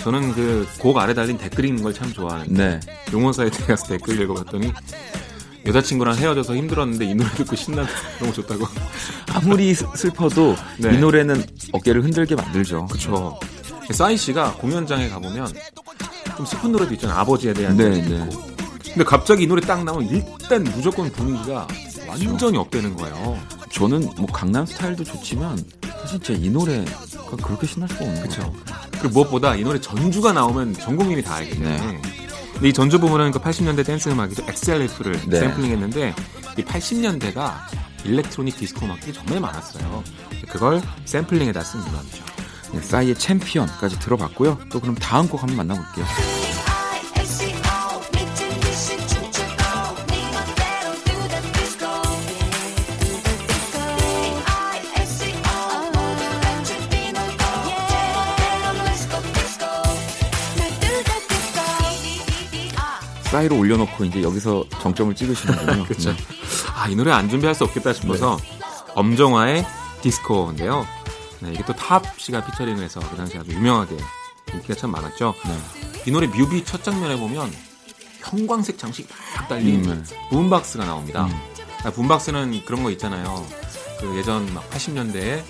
[0.03, 2.79] 저는 그 곡 아래 달린 댓글 읽는 걸 참 좋아하는데 네.
[3.11, 4.71] 용어사에 들어가서 댓글 읽어봤더니
[5.65, 8.65] 여자친구랑 헤어져서 힘들었는데 이 노래 듣고 신나서 너무 좋다고.
[9.33, 10.95] 아무리 슬퍼도 네.
[10.95, 12.85] 이 노래는 어깨를 흔들게 만들죠.
[12.87, 13.39] 그렇죠.
[13.91, 15.47] 싸이 씨가 공연장에 가보면
[16.37, 17.17] 좀 슬픈 노래도 있잖아요.
[17.19, 18.29] 아버지에 대한 네, 네.
[18.83, 21.67] 근데 갑자기 이 노래 딱 나오면 일단 무조건 분위기가
[22.07, 23.39] 완전히 up되는 거예요.
[23.71, 25.57] 저는 뭐 강남 스타일도 좋지만
[26.01, 28.53] 사실 진짜 이 노래가 그렇게 신날 수가 없는 거죠.
[28.91, 31.77] 그리고 무엇보다 이 노래 전주가 나오면 전 국민이 다 알기 때문에.
[31.77, 32.01] 네.
[32.53, 34.43] 근데 이 전주 부분은 그 80년대 댄스 음악이죠.
[34.47, 35.39] Axel F를 네.
[35.39, 36.15] 샘플링했는데
[36.57, 37.55] 이 80년대가
[38.03, 40.03] electronic 디스코 음악들이 정말 많았어요.
[40.49, 42.23] 그걸 샘플링에다 쓴 음악이죠.
[42.73, 44.59] 네, 싸이의 챔피언까지 들어봤고요.
[44.71, 46.05] 또 그럼 다음 곡 한번 만나볼게요.
[63.37, 65.83] 싸이로 올려놓고 이제 여기서 정점을 찍으시는군요.
[65.85, 66.11] 그렇죠.
[66.11, 66.17] 네.
[66.75, 68.59] 아, 이 노래 안 준비할 수 없겠다 싶어서 네.
[68.95, 69.65] 엄정화의
[70.01, 70.87] 디스코인데요.
[71.41, 73.95] 네, 이게 또 탑 씨가 featuring을 해서 그 당시 아주 유명하게
[74.53, 75.35] 인기가 참 많았죠.
[75.45, 75.57] 네.
[76.07, 77.51] 이 노래 뮤비 첫 장면에 보면
[78.21, 80.17] 형광색 장식이 막 달린 음, 네.
[80.29, 81.25] boombox가 나옵니다.
[81.25, 81.39] 음.
[81.83, 83.45] 아, boombox는 그런 거 있잖아요.
[83.99, 85.43] 그 예전 막 80년대에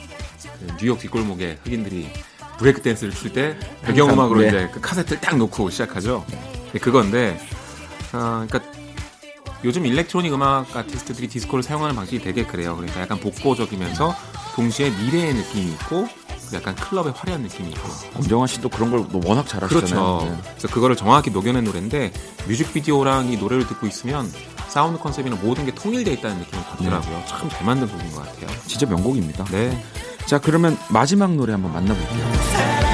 [0.60, 2.10] 그 뉴욕 뒷골목에 흑인들이
[2.58, 4.47] 브레이크 댄스를 출 때 배경음악으로 네.
[4.47, 6.26] 이제 그 카세트를 딱 놓고 시작하죠.
[6.73, 7.39] 네, 그건데
[8.17, 8.60] 어, 그러니까
[9.63, 12.75] 요즘 electronic 음악 아티스트들이 디스코를 사용하는 방식이 되게 그래요.
[12.75, 14.15] 그러니까 약간 복고적이면서
[14.56, 16.08] 동시에 미래의 느낌이 있고
[16.53, 17.89] 약간 클럽의 화려한 느낌이 있고.
[18.15, 20.17] 엄정화 씨도 그런 걸 워낙 잘하시잖아요.
[20.17, 20.25] 그렇죠.
[20.25, 20.41] 네.
[20.51, 22.13] 그래서 그거를 정확히 녹여낸 노래인데
[22.47, 24.32] 뮤직비디오랑 이 노래를 듣고 있으면
[24.67, 27.17] 사운드 컨셉이나 모든 게 통일되어 있다는 느낌을 받더라고요.
[27.17, 27.25] 네.
[27.26, 28.47] 참 잘 만든 곡인 것 같아요.
[28.67, 29.43] 진짜 명곡입니다.
[29.45, 29.84] 네.
[30.25, 32.87] 자 그러면 마지막 노래 한번 만나볼게요.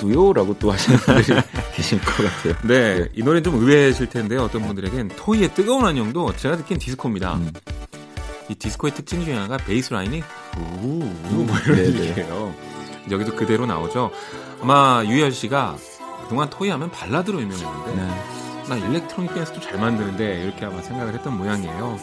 [0.00, 0.32] 이 노래도요?
[0.32, 1.40] 라고 또 하시는 분들이
[1.74, 2.54] 계실 것 같아요.
[2.62, 3.08] 네, 네.
[3.14, 4.42] 이 노래는 좀 의외실 텐데요.
[4.44, 7.34] 어떤 분들에겐 토이의 뜨거운 안녕도 제가 듣기엔 디스코입니다.
[7.34, 7.52] 음.
[8.48, 10.22] 이 디스코의 특징 중에 하나가 베이스 라인이
[10.82, 11.04] 우우
[11.44, 12.54] 뭐 이런 얘기예요.
[13.10, 14.10] 여기도 그대로 나오죠.
[14.62, 15.76] 아마 유희열 씨가
[16.24, 18.08] 그동안 토이 하면 발라드로 유명했는데 네.
[18.68, 21.98] 나 electronic 댄스도 잘 만드는데 이렇게 아마 생각을 했던 모양이에요.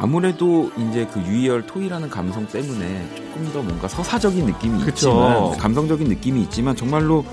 [0.00, 4.90] 아무래도 이제 그 유희열 토이라는 감성 때문에 조금 더 뭔가 서사적인 느낌이 그쵸.
[5.10, 7.24] 있지만 감성적인 느낌이 있지만 정말로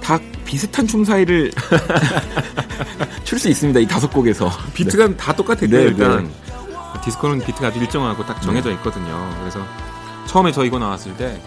[0.00, 1.50] 다 비슷한 춤 사이를
[3.24, 3.80] 출 수 있습니다.
[3.80, 5.16] 이 다섯 곡에서 비트가 네.
[5.16, 5.68] 다 똑같아요.
[5.68, 6.30] 네, 일단 네.
[7.04, 8.74] 디스코는 비트가 아주 일정하고 딱 정해져 네.
[8.76, 9.30] 있거든요.
[9.40, 9.60] 그래서
[10.26, 11.40] 처음에 저 이거 나왔을 때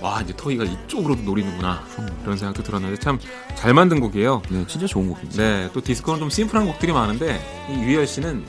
[0.00, 1.82] 와 이제 토이가 이쪽으로도 노리는구나
[2.22, 3.18] 그런 생각도 들었는데 참
[3.54, 4.42] 잘 만든 곡이에요.
[4.50, 5.42] 네, 진짜 좋은 곡입니다.
[5.42, 8.44] 네, 또 디스코는 좀 심플한 곡들이 많은데 이 유열 씨는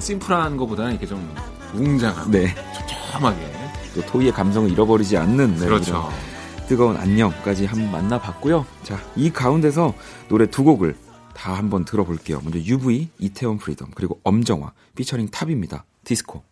[0.00, 1.34] 심플한 것보다는 이렇게 좀
[1.74, 2.54] 웅장하고 네.
[2.74, 3.52] 촘촘하게
[3.94, 6.08] 또 토이의 감성을 잃어버리지 않는 네, 그렇죠.
[6.68, 8.66] 뜨거운 안녕까지 한번 만나봤고요.
[8.82, 9.94] 자, 이 가운데서
[10.28, 10.96] 노래 두 곡을
[11.34, 12.40] 다 한번 들어볼게요.
[12.42, 15.84] 먼저 UV, 이태원 Freedom, 그리고 엄정화, 피처링 탑입니다.
[16.04, 16.42] 디스코.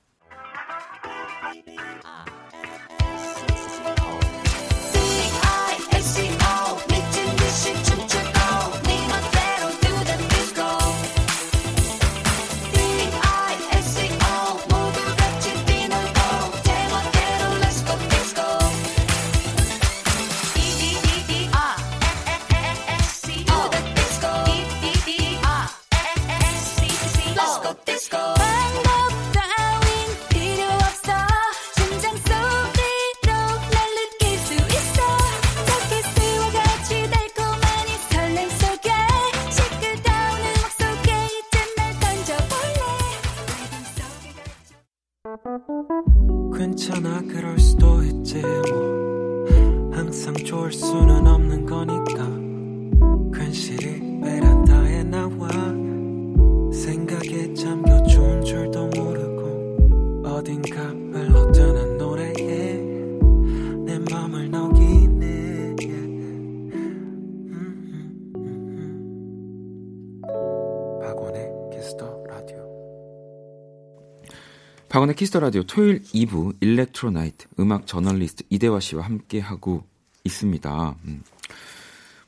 [75.12, 79.85] 박원의 Kiss the Radio 토요일 2부 Electro Night 음악 저널리스트 이대화 씨와 함께 하고
[80.25, 80.96] 있습니다.
[81.05, 81.22] 음.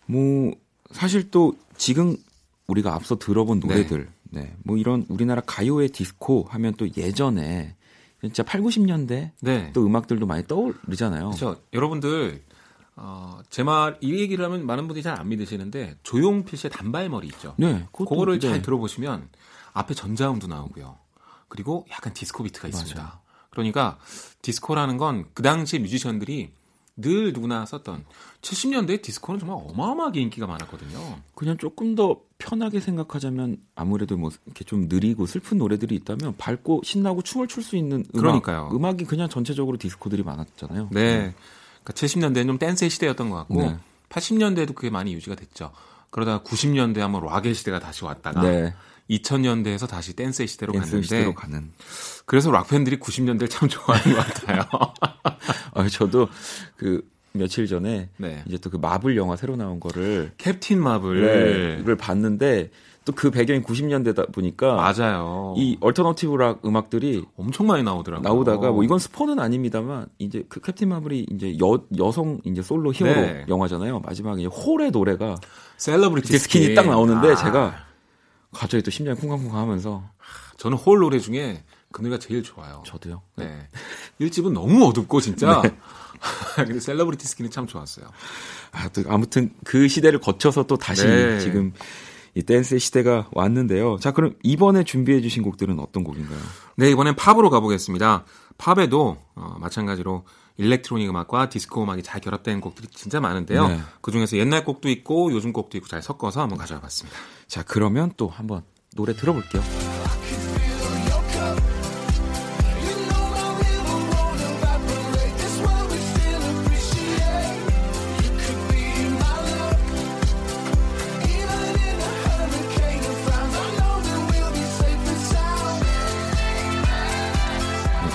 [0.06, 0.52] 뭐
[0.90, 2.16] 사실 또 지금
[2.66, 3.68] 우리가 앞서 들어본 네.
[3.68, 4.42] 노래들, 네.
[4.42, 4.56] 네.
[4.62, 7.74] 뭐 이런 우리나라 가요의 디스코 하면 또 예전에
[8.20, 9.70] 진짜 8, 90년대 네.
[9.72, 11.26] 또 음악들도 많이 떠오르잖아요.
[11.30, 11.56] 그렇죠.
[11.72, 12.42] 여러분들
[12.96, 17.56] 어, 제 말, 이 얘기를 하면 많은 분들이 잘 안 믿으시는데, 조용필 씨의 단발머리 있죠?
[17.58, 17.86] 네.
[17.90, 18.48] 그것도, 그거를 네.
[18.48, 19.30] 잘 들어보시면,
[19.72, 20.96] 앞에 전자음도 나오고요.
[21.48, 23.02] 그리고 약간 디스코 비트가 있습니다.
[23.02, 23.18] 맞아요.
[23.50, 23.98] 그러니까
[24.42, 26.50] 디스코라는 건 그 당시 뮤지션들이
[26.96, 28.04] 늘 누구나 썼던
[28.40, 31.18] 70년대 디스코는 정말 어마어마하게 인기가 많았거든요.
[31.34, 37.22] 그냥 조금 더 편하게 생각하자면 아무래도 뭐 이렇게 좀 느리고 슬픈 노래들이 있다면 밝고 신나고
[37.22, 38.70] 춤을 출 수 있는 음악, 그러니까요.
[38.72, 40.90] 음악이 그냥 전체적으로 디스코들이 많았잖아요.
[40.92, 41.34] 네.
[41.82, 43.76] 그러니까 70년대는 좀 댄스의 시대였던 것 같고 네.
[44.10, 45.72] 80년대에도 그게 많이 유지가 됐죠.
[46.10, 48.72] 그러다가 90년대 하면 락의 시대가 다시 왔다가 네.
[49.10, 51.70] 2000년대에서 다시 댄스의 시대로 댄스 갔는데 시대로 가는.
[52.26, 54.62] 그래서 락 팬들이 90년대를 참 좋아하는 것 같아요.
[55.72, 56.28] 어, 저도
[56.76, 58.42] 그 며칠 전에 네.
[58.46, 62.70] 이제 또 그 마블 영화 새로 나온 거를 캡틴 마블을 네, 봤는데
[63.04, 65.54] 또 그 배경이 90년대다 보니까 맞아요.
[65.58, 68.26] 이 alternative 락 음악들이 엄청 많이 나오더라고요.
[68.26, 73.20] 나오다가 뭐 이건 스포는 아닙니다만 이제 그 캡틴 마블이 이제 여 여성 이제 솔로 히어로
[73.20, 73.44] 네.
[73.48, 74.00] 영화잖아요.
[74.00, 75.36] 마지막에 홀의 노래가
[75.76, 77.34] Celebrity Skin이 딱 나오는데 아.
[77.34, 77.74] 제가
[78.54, 80.02] 갑자기 또 심장이 쿵쾅쿵쾅 하면서
[80.56, 82.82] 저는 홀 노래 중에 그 노래가 제일 좋아요.
[82.86, 83.22] 저도요.
[83.36, 83.68] 네.
[84.20, 85.62] 1집은 너무 어둡고 진짜.
[85.62, 85.76] 네.
[86.56, 88.06] 근데 Celebrity Skin이 참 좋았어요.
[88.72, 91.38] 아, 또 아무튼 그 시대를 거쳐서 또 다시 네.
[91.38, 91.72] 지금
[92.34, 93.98] 이 댄스의 시대가 왔는데요.
[94.00, 96.38] 자, 그럼 이번에 준비해 주신 곡들은 어떤 곡인가요?
[96.76, 98.24] 네, 이번엔 팝으로 가보겠습니다.
[98.58, 100.24] 팝에도 어, 마찬가지로
[100.56, 103.68] electronic 음악과 디스코 음악이 잘 결합된 곡들이 진짜 많은데요.
[103.68, 103.80] 네.
[104.00, 107.18] 그 중에서 옛날 곡도 있고 요즘 곡도 있고 잘 섞어서 한번 가져와 봤습니다.
[107.46, 108.62] 자, 그러면 또 한번
[108.94, 109.62] 노래 들어볼게요.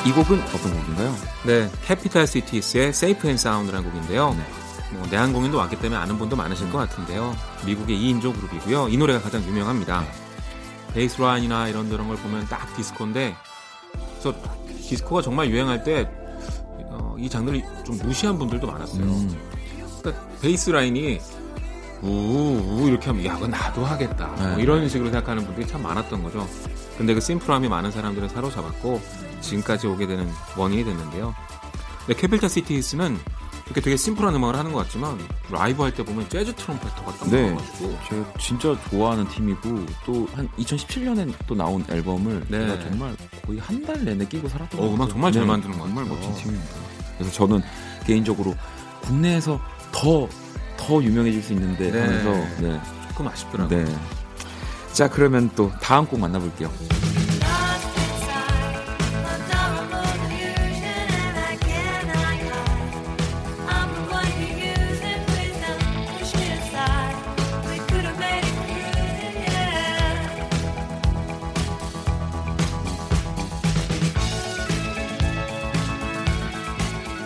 [0.06, 0.79] 이 곡은 어떤?
[1.46, 4.36] 네, 캐피탈 시티스의 Safe and Sound라는 곡인데요.
[4.38, 4.44] 네.
[4.92, 7.36] 뭐 내한 공연도 왔기 때문에 아는 분도 많으실 것 같은데요.
[7.66, 8.90] 미국의 2인조 그룹이고요.
[8.90, 10.02] 이 노래가 가장 유명합니다.
[10.02, 10.94] 네.
[10.94, 13.36] 베이스 라인이나 이런 저런 걸 보면 딱 디스코인데
[14.20, 14.36] 그래서
[14.78, 16.06] 디스코가 정말 유행할 때이
[16.90, 19.04] 어, 장르를 좀 무시한 분들도 많았어요.
[19.04, 19.38] 음.
[20.02, 21.20] 그러니까 베이스 라인이
[22.02, 24.52] 우우 이렇게 하면 야 그건 나도 하겠다 뭐 네.
[24.54, 26.48] 뭐 이런 식으로 생각하는 분들이 참 많았던 거죠.
[27.00, 29.02] 근데 그 심플함이 많은 사람들을 사로잡았고
[29.42, 31.34] 지금까지 오게 되는 원인이 됐는데요.
[32.06, 33.18] 근데 캐필타 시티스는
[33.68, 35.18] 이렇게 되게 심플한 음악을 하는 것 같지만
[35.50, 40.50] 라이브 할 때 보면 재즈 트럼펫터가 딱 네, 나와가지고 제가 진짜 좋아하는 팀이고 또 한
[40.58, 42.68] 2017년에 또 나온 앨범을 네.
[42.68, 45.78] 제가 정말 거의 한 달 내내 끼고 살았던 어, 것 음악 정말 잘 네, 만드는
[45.80, 45.96] 것 같아요.
[46.06, 46.74] 정말 멋진 팀입니다.
[47.18, 47.62] 그래서 저는
[48.06, 48.56] 개인적으로
[49.02, 49.60] 국내에서
[49.94, 50.28] 더
[50.78, 52.00] 더 유명해질 수 있는데 네.
[52.02, 52.32] 하면서
[52.62, 52.82] 네.
[53.10, 53.86] 조금 아쉽더라고요.
[53.86, 53.96] 네.
[54.94, 56.70] 자, 그러면 또 다음 곡 만나볼게요.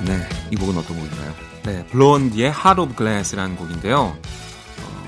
[0.05, 0.19] 네,
[0.51, 1.33] 이 곡은 어떤 곡인가요?
[1.63, 4.15] 네, 블론디의 Heart of Glass라는 곡인데요.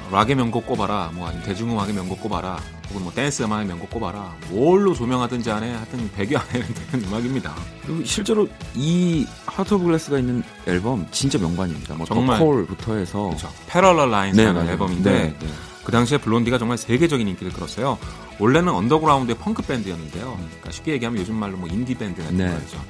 [0.06, 4.36] 어, 락의 명곡 꼽아라, 뭐 아니면 대중음악의 명곡 꼽아라, 혹은 뭐 댄스 음악의 명곡 꼽아라,
[4.50, 7.56] 뭘로 조명하든지 안에 하여튼 100위 안에는 되는 음악입니다.
[7.84, 11.96] 그리고 실제로 이 Heart of Glass가 있는 앨범 진짜 명반입니다.
[11.96, 13.50] 뭐 정말 콜부터 해서 그렇죠.
[13.68, 15.48] Parallel Lines라는 네, 앨범인데 네, 네.
[15.84, 17.98] 그 당시에 블론디가 정말 세계적인 인기를 끌었어요.
[18.40, 20.36] 원래는 언더그라운드의 펑크 밴드였는데요.
[20.36, 22.52] 그러니까 쉽게 얘기하면 요즘 말로 뭐 인디 밴드 같은 네.
[22.52, 22.84] 거죠.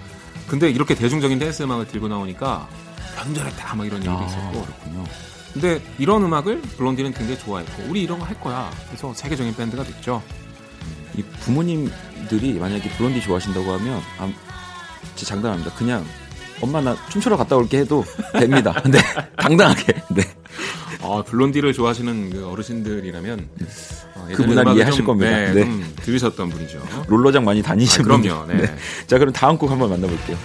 [0.47, 2.67] 근데 이렇게 대중적인 댄스 음악을 들고 나오니까
[3.17, 4.61] 변절했다 막 이런 얘기도 아, 있었고.
[4.63, 5.03] 그렇군요.
[5.55, 8.69] 근데 이런 음악을 블론디는 굉장히 좋아했고 우리 이런 거 할 거야.
[8.87, 10.21] 그래서 세계적인 밴드가 됐죠.
[11.17, 14.29] 이 부모님들이 만약에 블론디 좋아하신다고 하면 아,
[15.15, 15.71] 제 장담합니다.
[15.75, 16.05] 그냥
[16.61, 18.03] 엄마 나 춤추러 갔다 올게 해도
[18.33, 18.73] 됩니다.
[18.89, 18.99] 네,
[19.37, 19.93] 당당하게.
[20.09, 20.23] 네.
[21.01, 23.49] 아, 블론디를 좋아하시는 그 어르신들이라면
[24.15, 25.31] 어, 그 문화를 이해하실 좀, 겁니다.
[25.31, 25.83] 네, 네.
[26.01, 26.81] 들으셨던 분이죠.
[27.07, 28.45] 롤러장 많이 다니신 아, 그럼요.
[28.47, 28.57] 네.
[28.57, 28.75] 네.
[29.07, 30.37] 자, 그럼 다음 곡 한번 만나볼게요.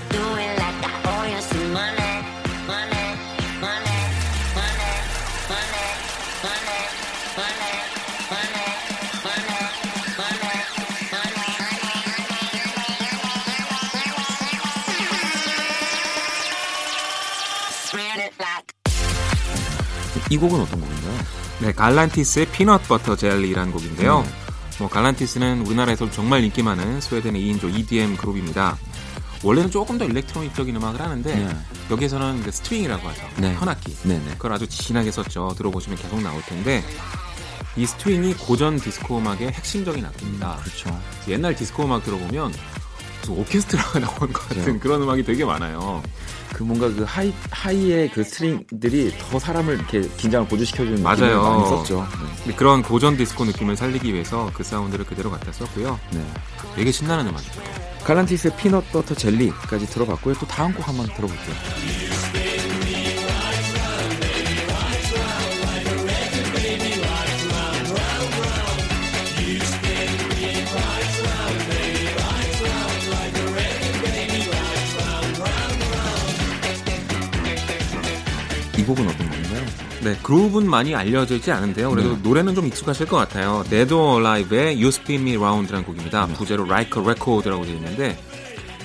[20.30, 21.18] 이 곡은 어떤 곡인가요?
[21.60, 24.22] 네, 갈란티스의 피넛 버터 젤리라는 곡인데요.
[24.22, 24.30] 네.
[24.78, 28.78] 뭐 갈란티스는 우리나라에서 정말 인기 많은 스웨덴의 2인조 EDM 그룹입니다.
[29.42, 31.56] 원래는 조금 더 electronic적인 음악을 하는데 네.
[31.90, 33.22] 여기에서는 그 스트링이라고 하죠.
[33.38, 33.54] 네.
[33.54, 33.96] 현악기.
[34.04, 34.30] 네, 네.
[34.32, 35.54] 그걸 아주 진하게 썼죠.
[35.56, 36.84] 들어보시면 계속 나올 텐데
[37.76, 40.54] 이 스트링이 고전 디스코 음악의 핵심적인 악기입니다.
[40.56, 41.00] 음, 그렇죠.
[41.28, 42.52] 옛날 디스코 음악 들어보면
[43.28, 44.80] 오케스트라가 나온 것 같은.
[44.80, 46.02] 그런 음악이 되게 많아요.
[46.52, 51.42] 그 뭔가 그 high high의 그 스트링들이 더 사람을 이렇게 긴장을 고조시켜주는 맞아요.
[51.42, 52.06] 많이 썼죠.
[52.46, 52.54] 네.
[52.54, 55.98] 그런 고전 디스코 느낌을 살리기 위해서 그 사운드를 그대로 갖다 썼고요.
[56.12, 56.24] 네.
[56.74, 57.60] 되게 신나는 음악이죠.
[58.04, 60.34] 갈란티스의 피넛 버터 젤리까지 들어봤고요.
[60.34, 62.39] 또 다음 곡 한번 들어볼게요.
[78.90, 79.64] 곡은 어떤 곡인가요?
[80.02, 81.90] 네, 그룹은 많이 알려져 있지 않은데요.
[81.90, 82.18] 그래도 네.
[82.22, 83.64] 노래는 좀 익숙하실 것 같아요.
[83.68, 86.26] Dead or Alive의 You Spin Me Round라는 곡입니다.
[86.26, 86.34] 네.
[86.34, 88.18] 부제로 Like a Record라고 되어 있는데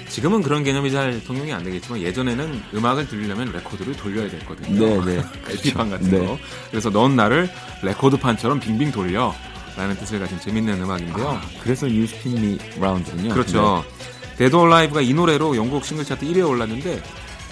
[0.09, 5.03] 지금은 그런 개념이 잘 통용이 안 되겠지만 예전에는 음악을 들리려면 레코드를 돌려야 됐거든요.
[5.03, 5.23] 네, 네.
[5.49, 6.19] LP판 같은 네.
[6.19, 6.37] 거.
[6.69, 7.49] 그래서 넌 나를
[7.81, 9.33] 레코드판처럼 빙빙 돌려.
[9.77, 11.27] 라는 뜻을 가진 재밌는 음악인데요.
[11.27, 13.33] 아, 그래서 You Spin Me Round군요.
[13.33, 13.83] 그렇죠.
[13.97, 14.37] 네.
[14.37, 17.01] Dead or Alive가 이 노래로 영국 싱글 차트 1위에 올랐는데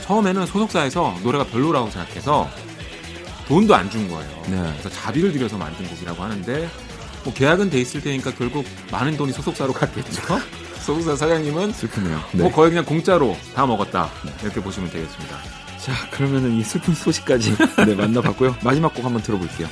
[0.04, 2.49] 처음에는 소속사에서 노래가 별로라고 생각해서
[3.47, 4.43] 돈도 안 준 거예요.
[4.47, 4.58] 네.
[4.80, 6.70] 그래서 자비를 들여서 만든 곡이라고 하는데
[7.24, 10.22] 뭐 계약은 돼 있을 테니까 결국 많은 돈이 소속사로 갔겠죠.
[10.84, 12.16] 소속사 사장님은 슬프네요.
[12.18, 12.41] 뭐 네.
[12.43, 14.10] 뭐 거의 그냥 공짜로 다 먹었다
[14.41, 15.38] 이렇게 보시면 되겠습니다.
[15.80, 18.56] 자 그러면은 이 슬픈 소식까지 네, 만나봤고요.
[18.64, 19.68] 마지막 곡 한번 들어볼게요.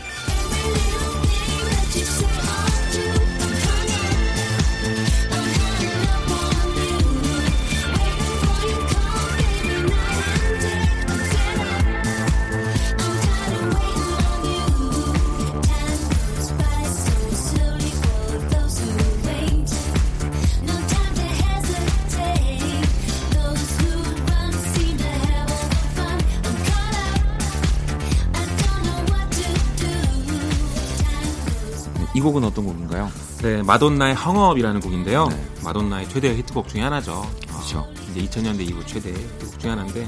[32.22, 33.12] 이 곡은 어떤 곡인가요?
[33.42, 35.28] 네, 마돈나의 헝업이라는 곡인데요.
[35.30, 35.44] 네.
[35.64, 37.28] 마돈나의 최대 히트곡 중에 하나죠.
[37.48, 37.88] 그렇죠.
[38.12, 40.08] 이제 2000년대 이후 최대 히트곡 중에 하나인데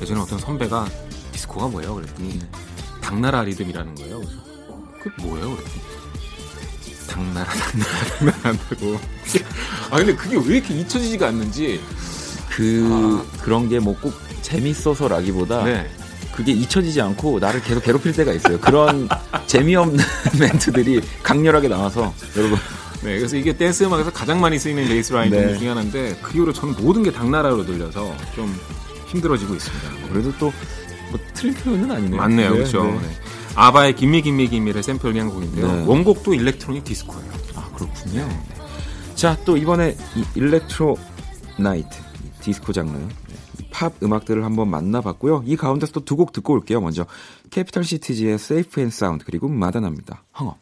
[0.00, 0.88] 예전에 어떤 선배가
[1.32, 1.94] 디스코가 뭐예요?
[1.96, 2.48] 그랬더니 네.
[3.02, 4.20] 당나라 리듬이라는 거예요.
[4.20, 4.36] 그래서
[5.02, 5.56] 그 뭐예요?
[5.56, 5.82] 그랬더니
[7.06, 8.98] 당나라 당나라 한다고.
[9.92, 11.82] 아 근데 그게 왜 이렇게 잊혀지지가 않는지
[12.48, 13.42] 그 아.
[13.42, 15.90] 그런 게 뭐 꼭 재밌어서라기보다 네.
[16.34, 18.58] 그게 잊혀지지 않고 나를 계속 괴롭힐 때가 있어요.
[18.60, 19.08] 그런
[19.46, 20.04] 재미없는
[20.38, 22.58] 멘트들이 강렬하게 나와서 여러분.
[23.02, 25.56] 네, 그래서 이게 댄스 음악에서 가장 많이 쓰이는 베이스 라인 네.
[25.58, 28.54] 중에 하나인데 그 이후로 저는 모든 게 당나라로 들려서 좀
[29.08, 30.08] 힘들어지고 있습니다.
[30.10, 30.52] 그래도 또
[31.14, 32.16] 뭐 틀린 표현은 아니네요.
[32.20, 32.84] 맞네요, 네, 그렇죠.
[32.84, 32.92] 네.
[32.92, 33.08] 네.
[33.54, 35.72] 아바의 Gimme Gimme Gimme를 샘플 한 곡인데요.
[35.72, 35.84] 네.
[35.86, 37.30] 원곡도 electronic 디스코예요.
[37.54, 38.26] 아 그렇군요.
[38.26, 38.44] 네.
[39.14, 40.96] 자, 또 이번에 이 Electro
[41.56, 41.96] Night
[42.40, 42.98] 디스코 장르
[43.74, 45.42] 팝 음악들을 한번 만나봤고요.
[45.46, 46.80] 이 가운데서 또 두 곡 듣고 올게요.
[46.80, 47.06] 먼저
[47.50, 50.22] 캐피털 시티즈의 Safe and Sound 그리고 마돈나입니다.
[50.38, 50.56] Hung Up.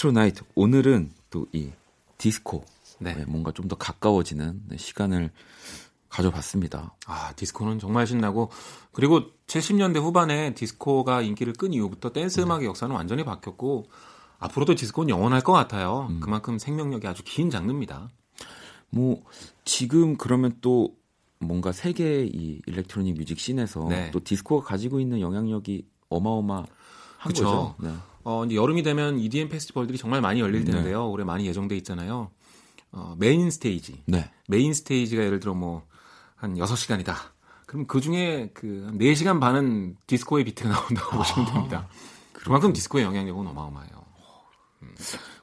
[0.00, 0.42] 네, Electro Night.
[0.54, 1.70] 오늘은 또 이
[2.18, 2.64] 디스코.
[2.98, 3.14] 네.
[3.14, 5.30] 네, 뭔가 좀 더 가까워지는 네, 시간을
[6.08, 6.94] 가져봤습니다.
[7.06, 8.50] 아, 디스코는 정말 신나고
[8.92, 12.42] 그리고 70년대 후반에 디스코가 인기를 끈 이후부터 댄스 네.
[12.44, 13.86] 음악의 역사는 완전히 바뀌었고
[14.38, 16.08] 앞으로도 디스코는 영원할 것 같아요.
[16.10, 16.20] 음.
[16.20, 18.08] 그만큼 생명력이 아주 긴 장르입니다.
[18.88, 19.22] 뭐
[19.64, 20.96] 지금 그러면 또
[21.38, 24.10] 뭔가 세계 이 electronic music scene에서 네.
[24.10, 26.64] 또 디스코가 가지고 있는 영향력이 어마어마
[27.18, 27.44] 한 그쵸.
[27.44, 27.74] 거죠.
[27.78, 27.94] 네.
[28.24, 30.72] 어, 이제 여름이 되면 EDM 페스티벌들이 정말 많이 열릴 네.
[30.72, 31.02] 텐데요.
[31.04, 31.08] 네.
[31.08, 32.30] 올해 많이 예정돼 있잖아요.
[32.92, 34.02] 어, main stage.
[34.06, 34.30] 네.
[34.48, 35.82] main stage가 예를 들어 뭐
[36.40, 37.14] 한 6시간이다.
[37.66, 41.86] 그럼 그 중에 그 4시간 반은 디스코의 비트가 나온다고 아, 보시면 됩니다.
[42.32, 44.02] 그만큼 디스코의 영향력은 어마어마해요.
[44.82, 44.94] 음.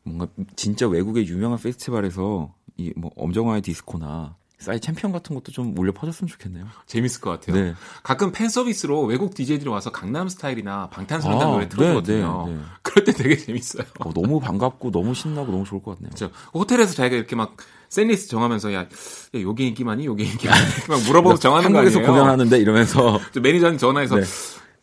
[0.01, 5.91] 뭔가 진짜 외국의 유명한 페스티벌에서 이 뭐 엄정화의 디스코나 싸이 챔피언 같은 것도 좀 울려
[5.91, 6.65] 퍼졌으면 좋겠네요.
[6.87, 7.63] 재밌을 것 같아요.
[7.63, 7.73] 네.
[8.01, 12.45] 가끔 팬 서비스로 외국 DJ들이 와서 강남 스타일이나 방탄소년단 아, 노래 틀어주거든요.
[12.47, 12.63] 네, 네, 네.
[12.81, 13.83] 그럴 때 되게 재밌어요.
[13.99, 16.09] 어, 너무 반갑고 너무 신나고 너무 좋을 것 같네요.
[16.15, 16.33] 그렇죠.
[16.55, 17.55] 호텔에서 자기가 이렇게 막
[17.89, 18.87] 샌리스트 정하면서 야, 야
[19.35, 21.93] 요게 인기 많이, 요게 인기 많이 막 물어보고 정하는 거 아니에요?
[21.93, 24.23] 한국에서 공연하는데 이러면서 매니저한테 전화해서 네.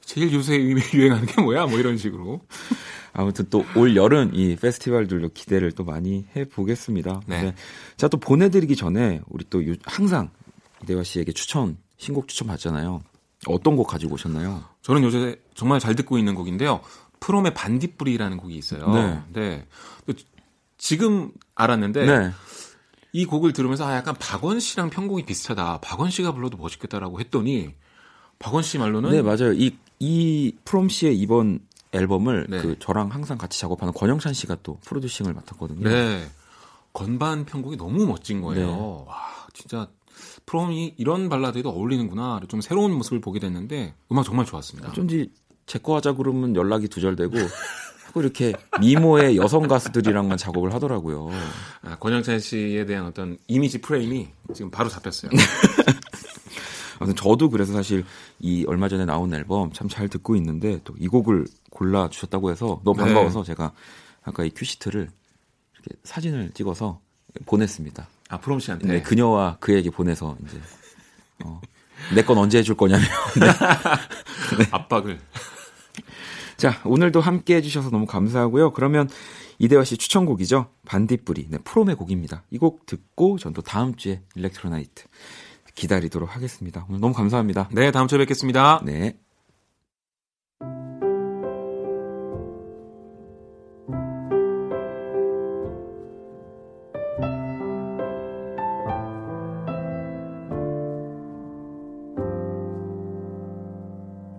[0.04, 1.66] 제일 요새 유행하는 게 뭐야?
[1.66, 2.42] 뭐 이런 식으로.
[3.14, 7.22] 아무튼 또 올 여름 이 페스티벌들도 기대를 또 많이 해 보겠습니다.
[7.26, 7.42] 네.
[7.42, 7.54] 네.
[7.96, 10.30] 자, 또 보내드리기 전에 우리 또 항상
[10.82, 13.00] 이대화 씨에게 추천, 신곡 추천 받잖아요.
[13.46, 14.64] 어떤 곡 가지고 오셨나요?
[14.82, 16.80] 저는 요새 정말 잘 듣고 있는 곡인데요.
[17.20, 18.92] 프롬의 반딧불이라는 곡이 있어요.
[18.92, 19.22] 네.
[19.32, 19.66] 네.
[20.76, 22.30] 지금 알았는데 네.
[23.12, 25.78] 이 곡을 들으면서 아 약간 박원 씨랑 편곡이 비슷하다.
[25.80, 27.70] 박원 씨가 불러도 멋있겠다라고 했더니
[28.38, 29.52] 박원 씨 말로는 네 맞아요.
[29.52, 31.60] 이 이 프롬 씨의 이번
[31.94, 32.60] 앨범을 네.
[32.60, 35.88] 그 저랑 항상 같이 작업하는 권영찬 씨가 또 프로듀싱을 맡았거든요.
[35.88, 36.28] 네.
[36.92, 38.66] 건반 편곡이 너무 멋진 거예요.
[38.66, 38.72] 네.
[39.06, 39.16] 와,
[39.52, 39.88] 진짜
[40.46, 42.40] 프롬이 이런 발라드에도 어울리는구나.
[42.48, 44.90] 좀 새로운 모습을 보게 됐는데 음악 정말 좋았습니다.
[44.90, 45.30] 어쩐지
[45.66, 47.32] 제거 하자 그러면 연락이 두절되고
[48.14, 51.30] 자꾸 이렇게 미모의 여성 가수들이랑만 작업을 하더라고요.
[51.82, 55.32] 아, 권영찬 씨에 대한 어떤 이미지 프레임이 지금 바로 잡혔어요.
[56.98, 58.04] 아무튼 저도 그래서 사실
[58.40, 62.80] 이 얼마 전에 나온 앨범 참 잘 듣고 있는데 또 이 곡을 골라 주셨다고 해서
[62.84, 63.04] 너무 네.
[63.06, 63.46] 반가워서 네.
[63.46, 63.72] 제가
[64.22, 65.08] 아까 이 큐시트를
[65.74, 67.00] 이렇게 사진을 찍어서
[67.46, 68.08] 보냈습니다.
[68.30, 68.86] 아 프롬 씨한테.
[68.88, 70.60] 네, 그녀와 그에게 보내서 이제
[71.44, 71.60] 어,
[72.14, 73.02] 내건 언제 해줄 거냐며
[73.40, 73.46] 네.
[74.64, 74.68] 네.
[74.70, 75.20] 압박을.
[76.56, 78.72] 자 오늘도 함께 해주셔서 너무 감사하고요.
[78.72, 79.08] 그러면
[79.58, 80.66] 이대화 씨 추천곡이죠.
[80.86, 82.42] 반딧불이 네, 프롬의 곡입니다.
[82.50, 85.04] 이 곡 듣고 전 또 다음 주에 일렉트로나이트
[85.74, 86.86] 기다리도록 하겠습니다.
[86.88, 87.68] 오늘 너무 감사합니다.
[87.72, 88.80] 네, 다음 주에 뵙겠습니다.
[88.84, 89.16] 네.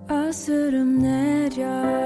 [0.07, 2.04] 어스름 내려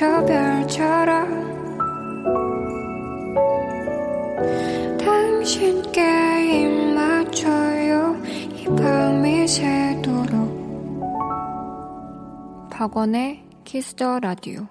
[0.00, 1.28] 저 별처럼
[4.96, 6.00] 당신께
[6.62, 8.16] 입 맞춰요
[8.56, 10.30] 이 밤이 새도록
[12.70, 14.66] 박원의 키스더 라디오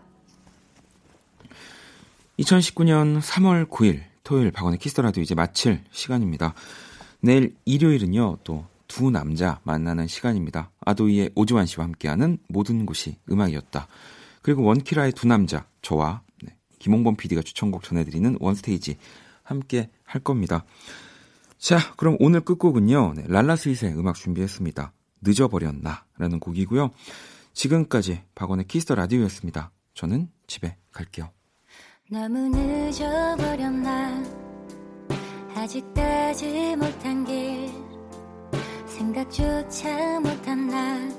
[2.40, 6.56] 2019년 3월 9일 토요일 박원의 키스더 라디오 이제 마칠 시간입니다.
[7.22, 10.72] 내일 일요일은요 또 두 남자 만나는 시간입니다.
[10.82, 13.88] 아도이의 오지환 씨와 함께하는 모든 곳이 음악이었다.
[14.42, 18.98] 그리고 원키라의 두 남자 저와 네, 김홍범 PD가 추천곡 전해드리는 원스테이지
[19.44, 20.66] 함께 할 겁니다.
[21.58, 23.14] 자, 그럼 오늘 끝곡은요.
[23.16, 24.94] 네, 랄라스윗의 음악 준비했습니다.
[25.22, 26.92] 늦어버렸나 라는 곡이고요.
[27.54, 29.72] 지금까지 박원의 키스더 라디오였습니다.
[29.94, 31.32] 저는 집에 갈게요.
[32.10, 34.24] 너무 늦어버렸나
[35.56, 37.70] 아직 따지 못한 길
[38.86, 41.10] 생각조차 못한 나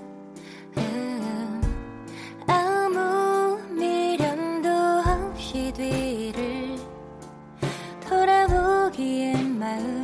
[9.01, 10.00] in my life.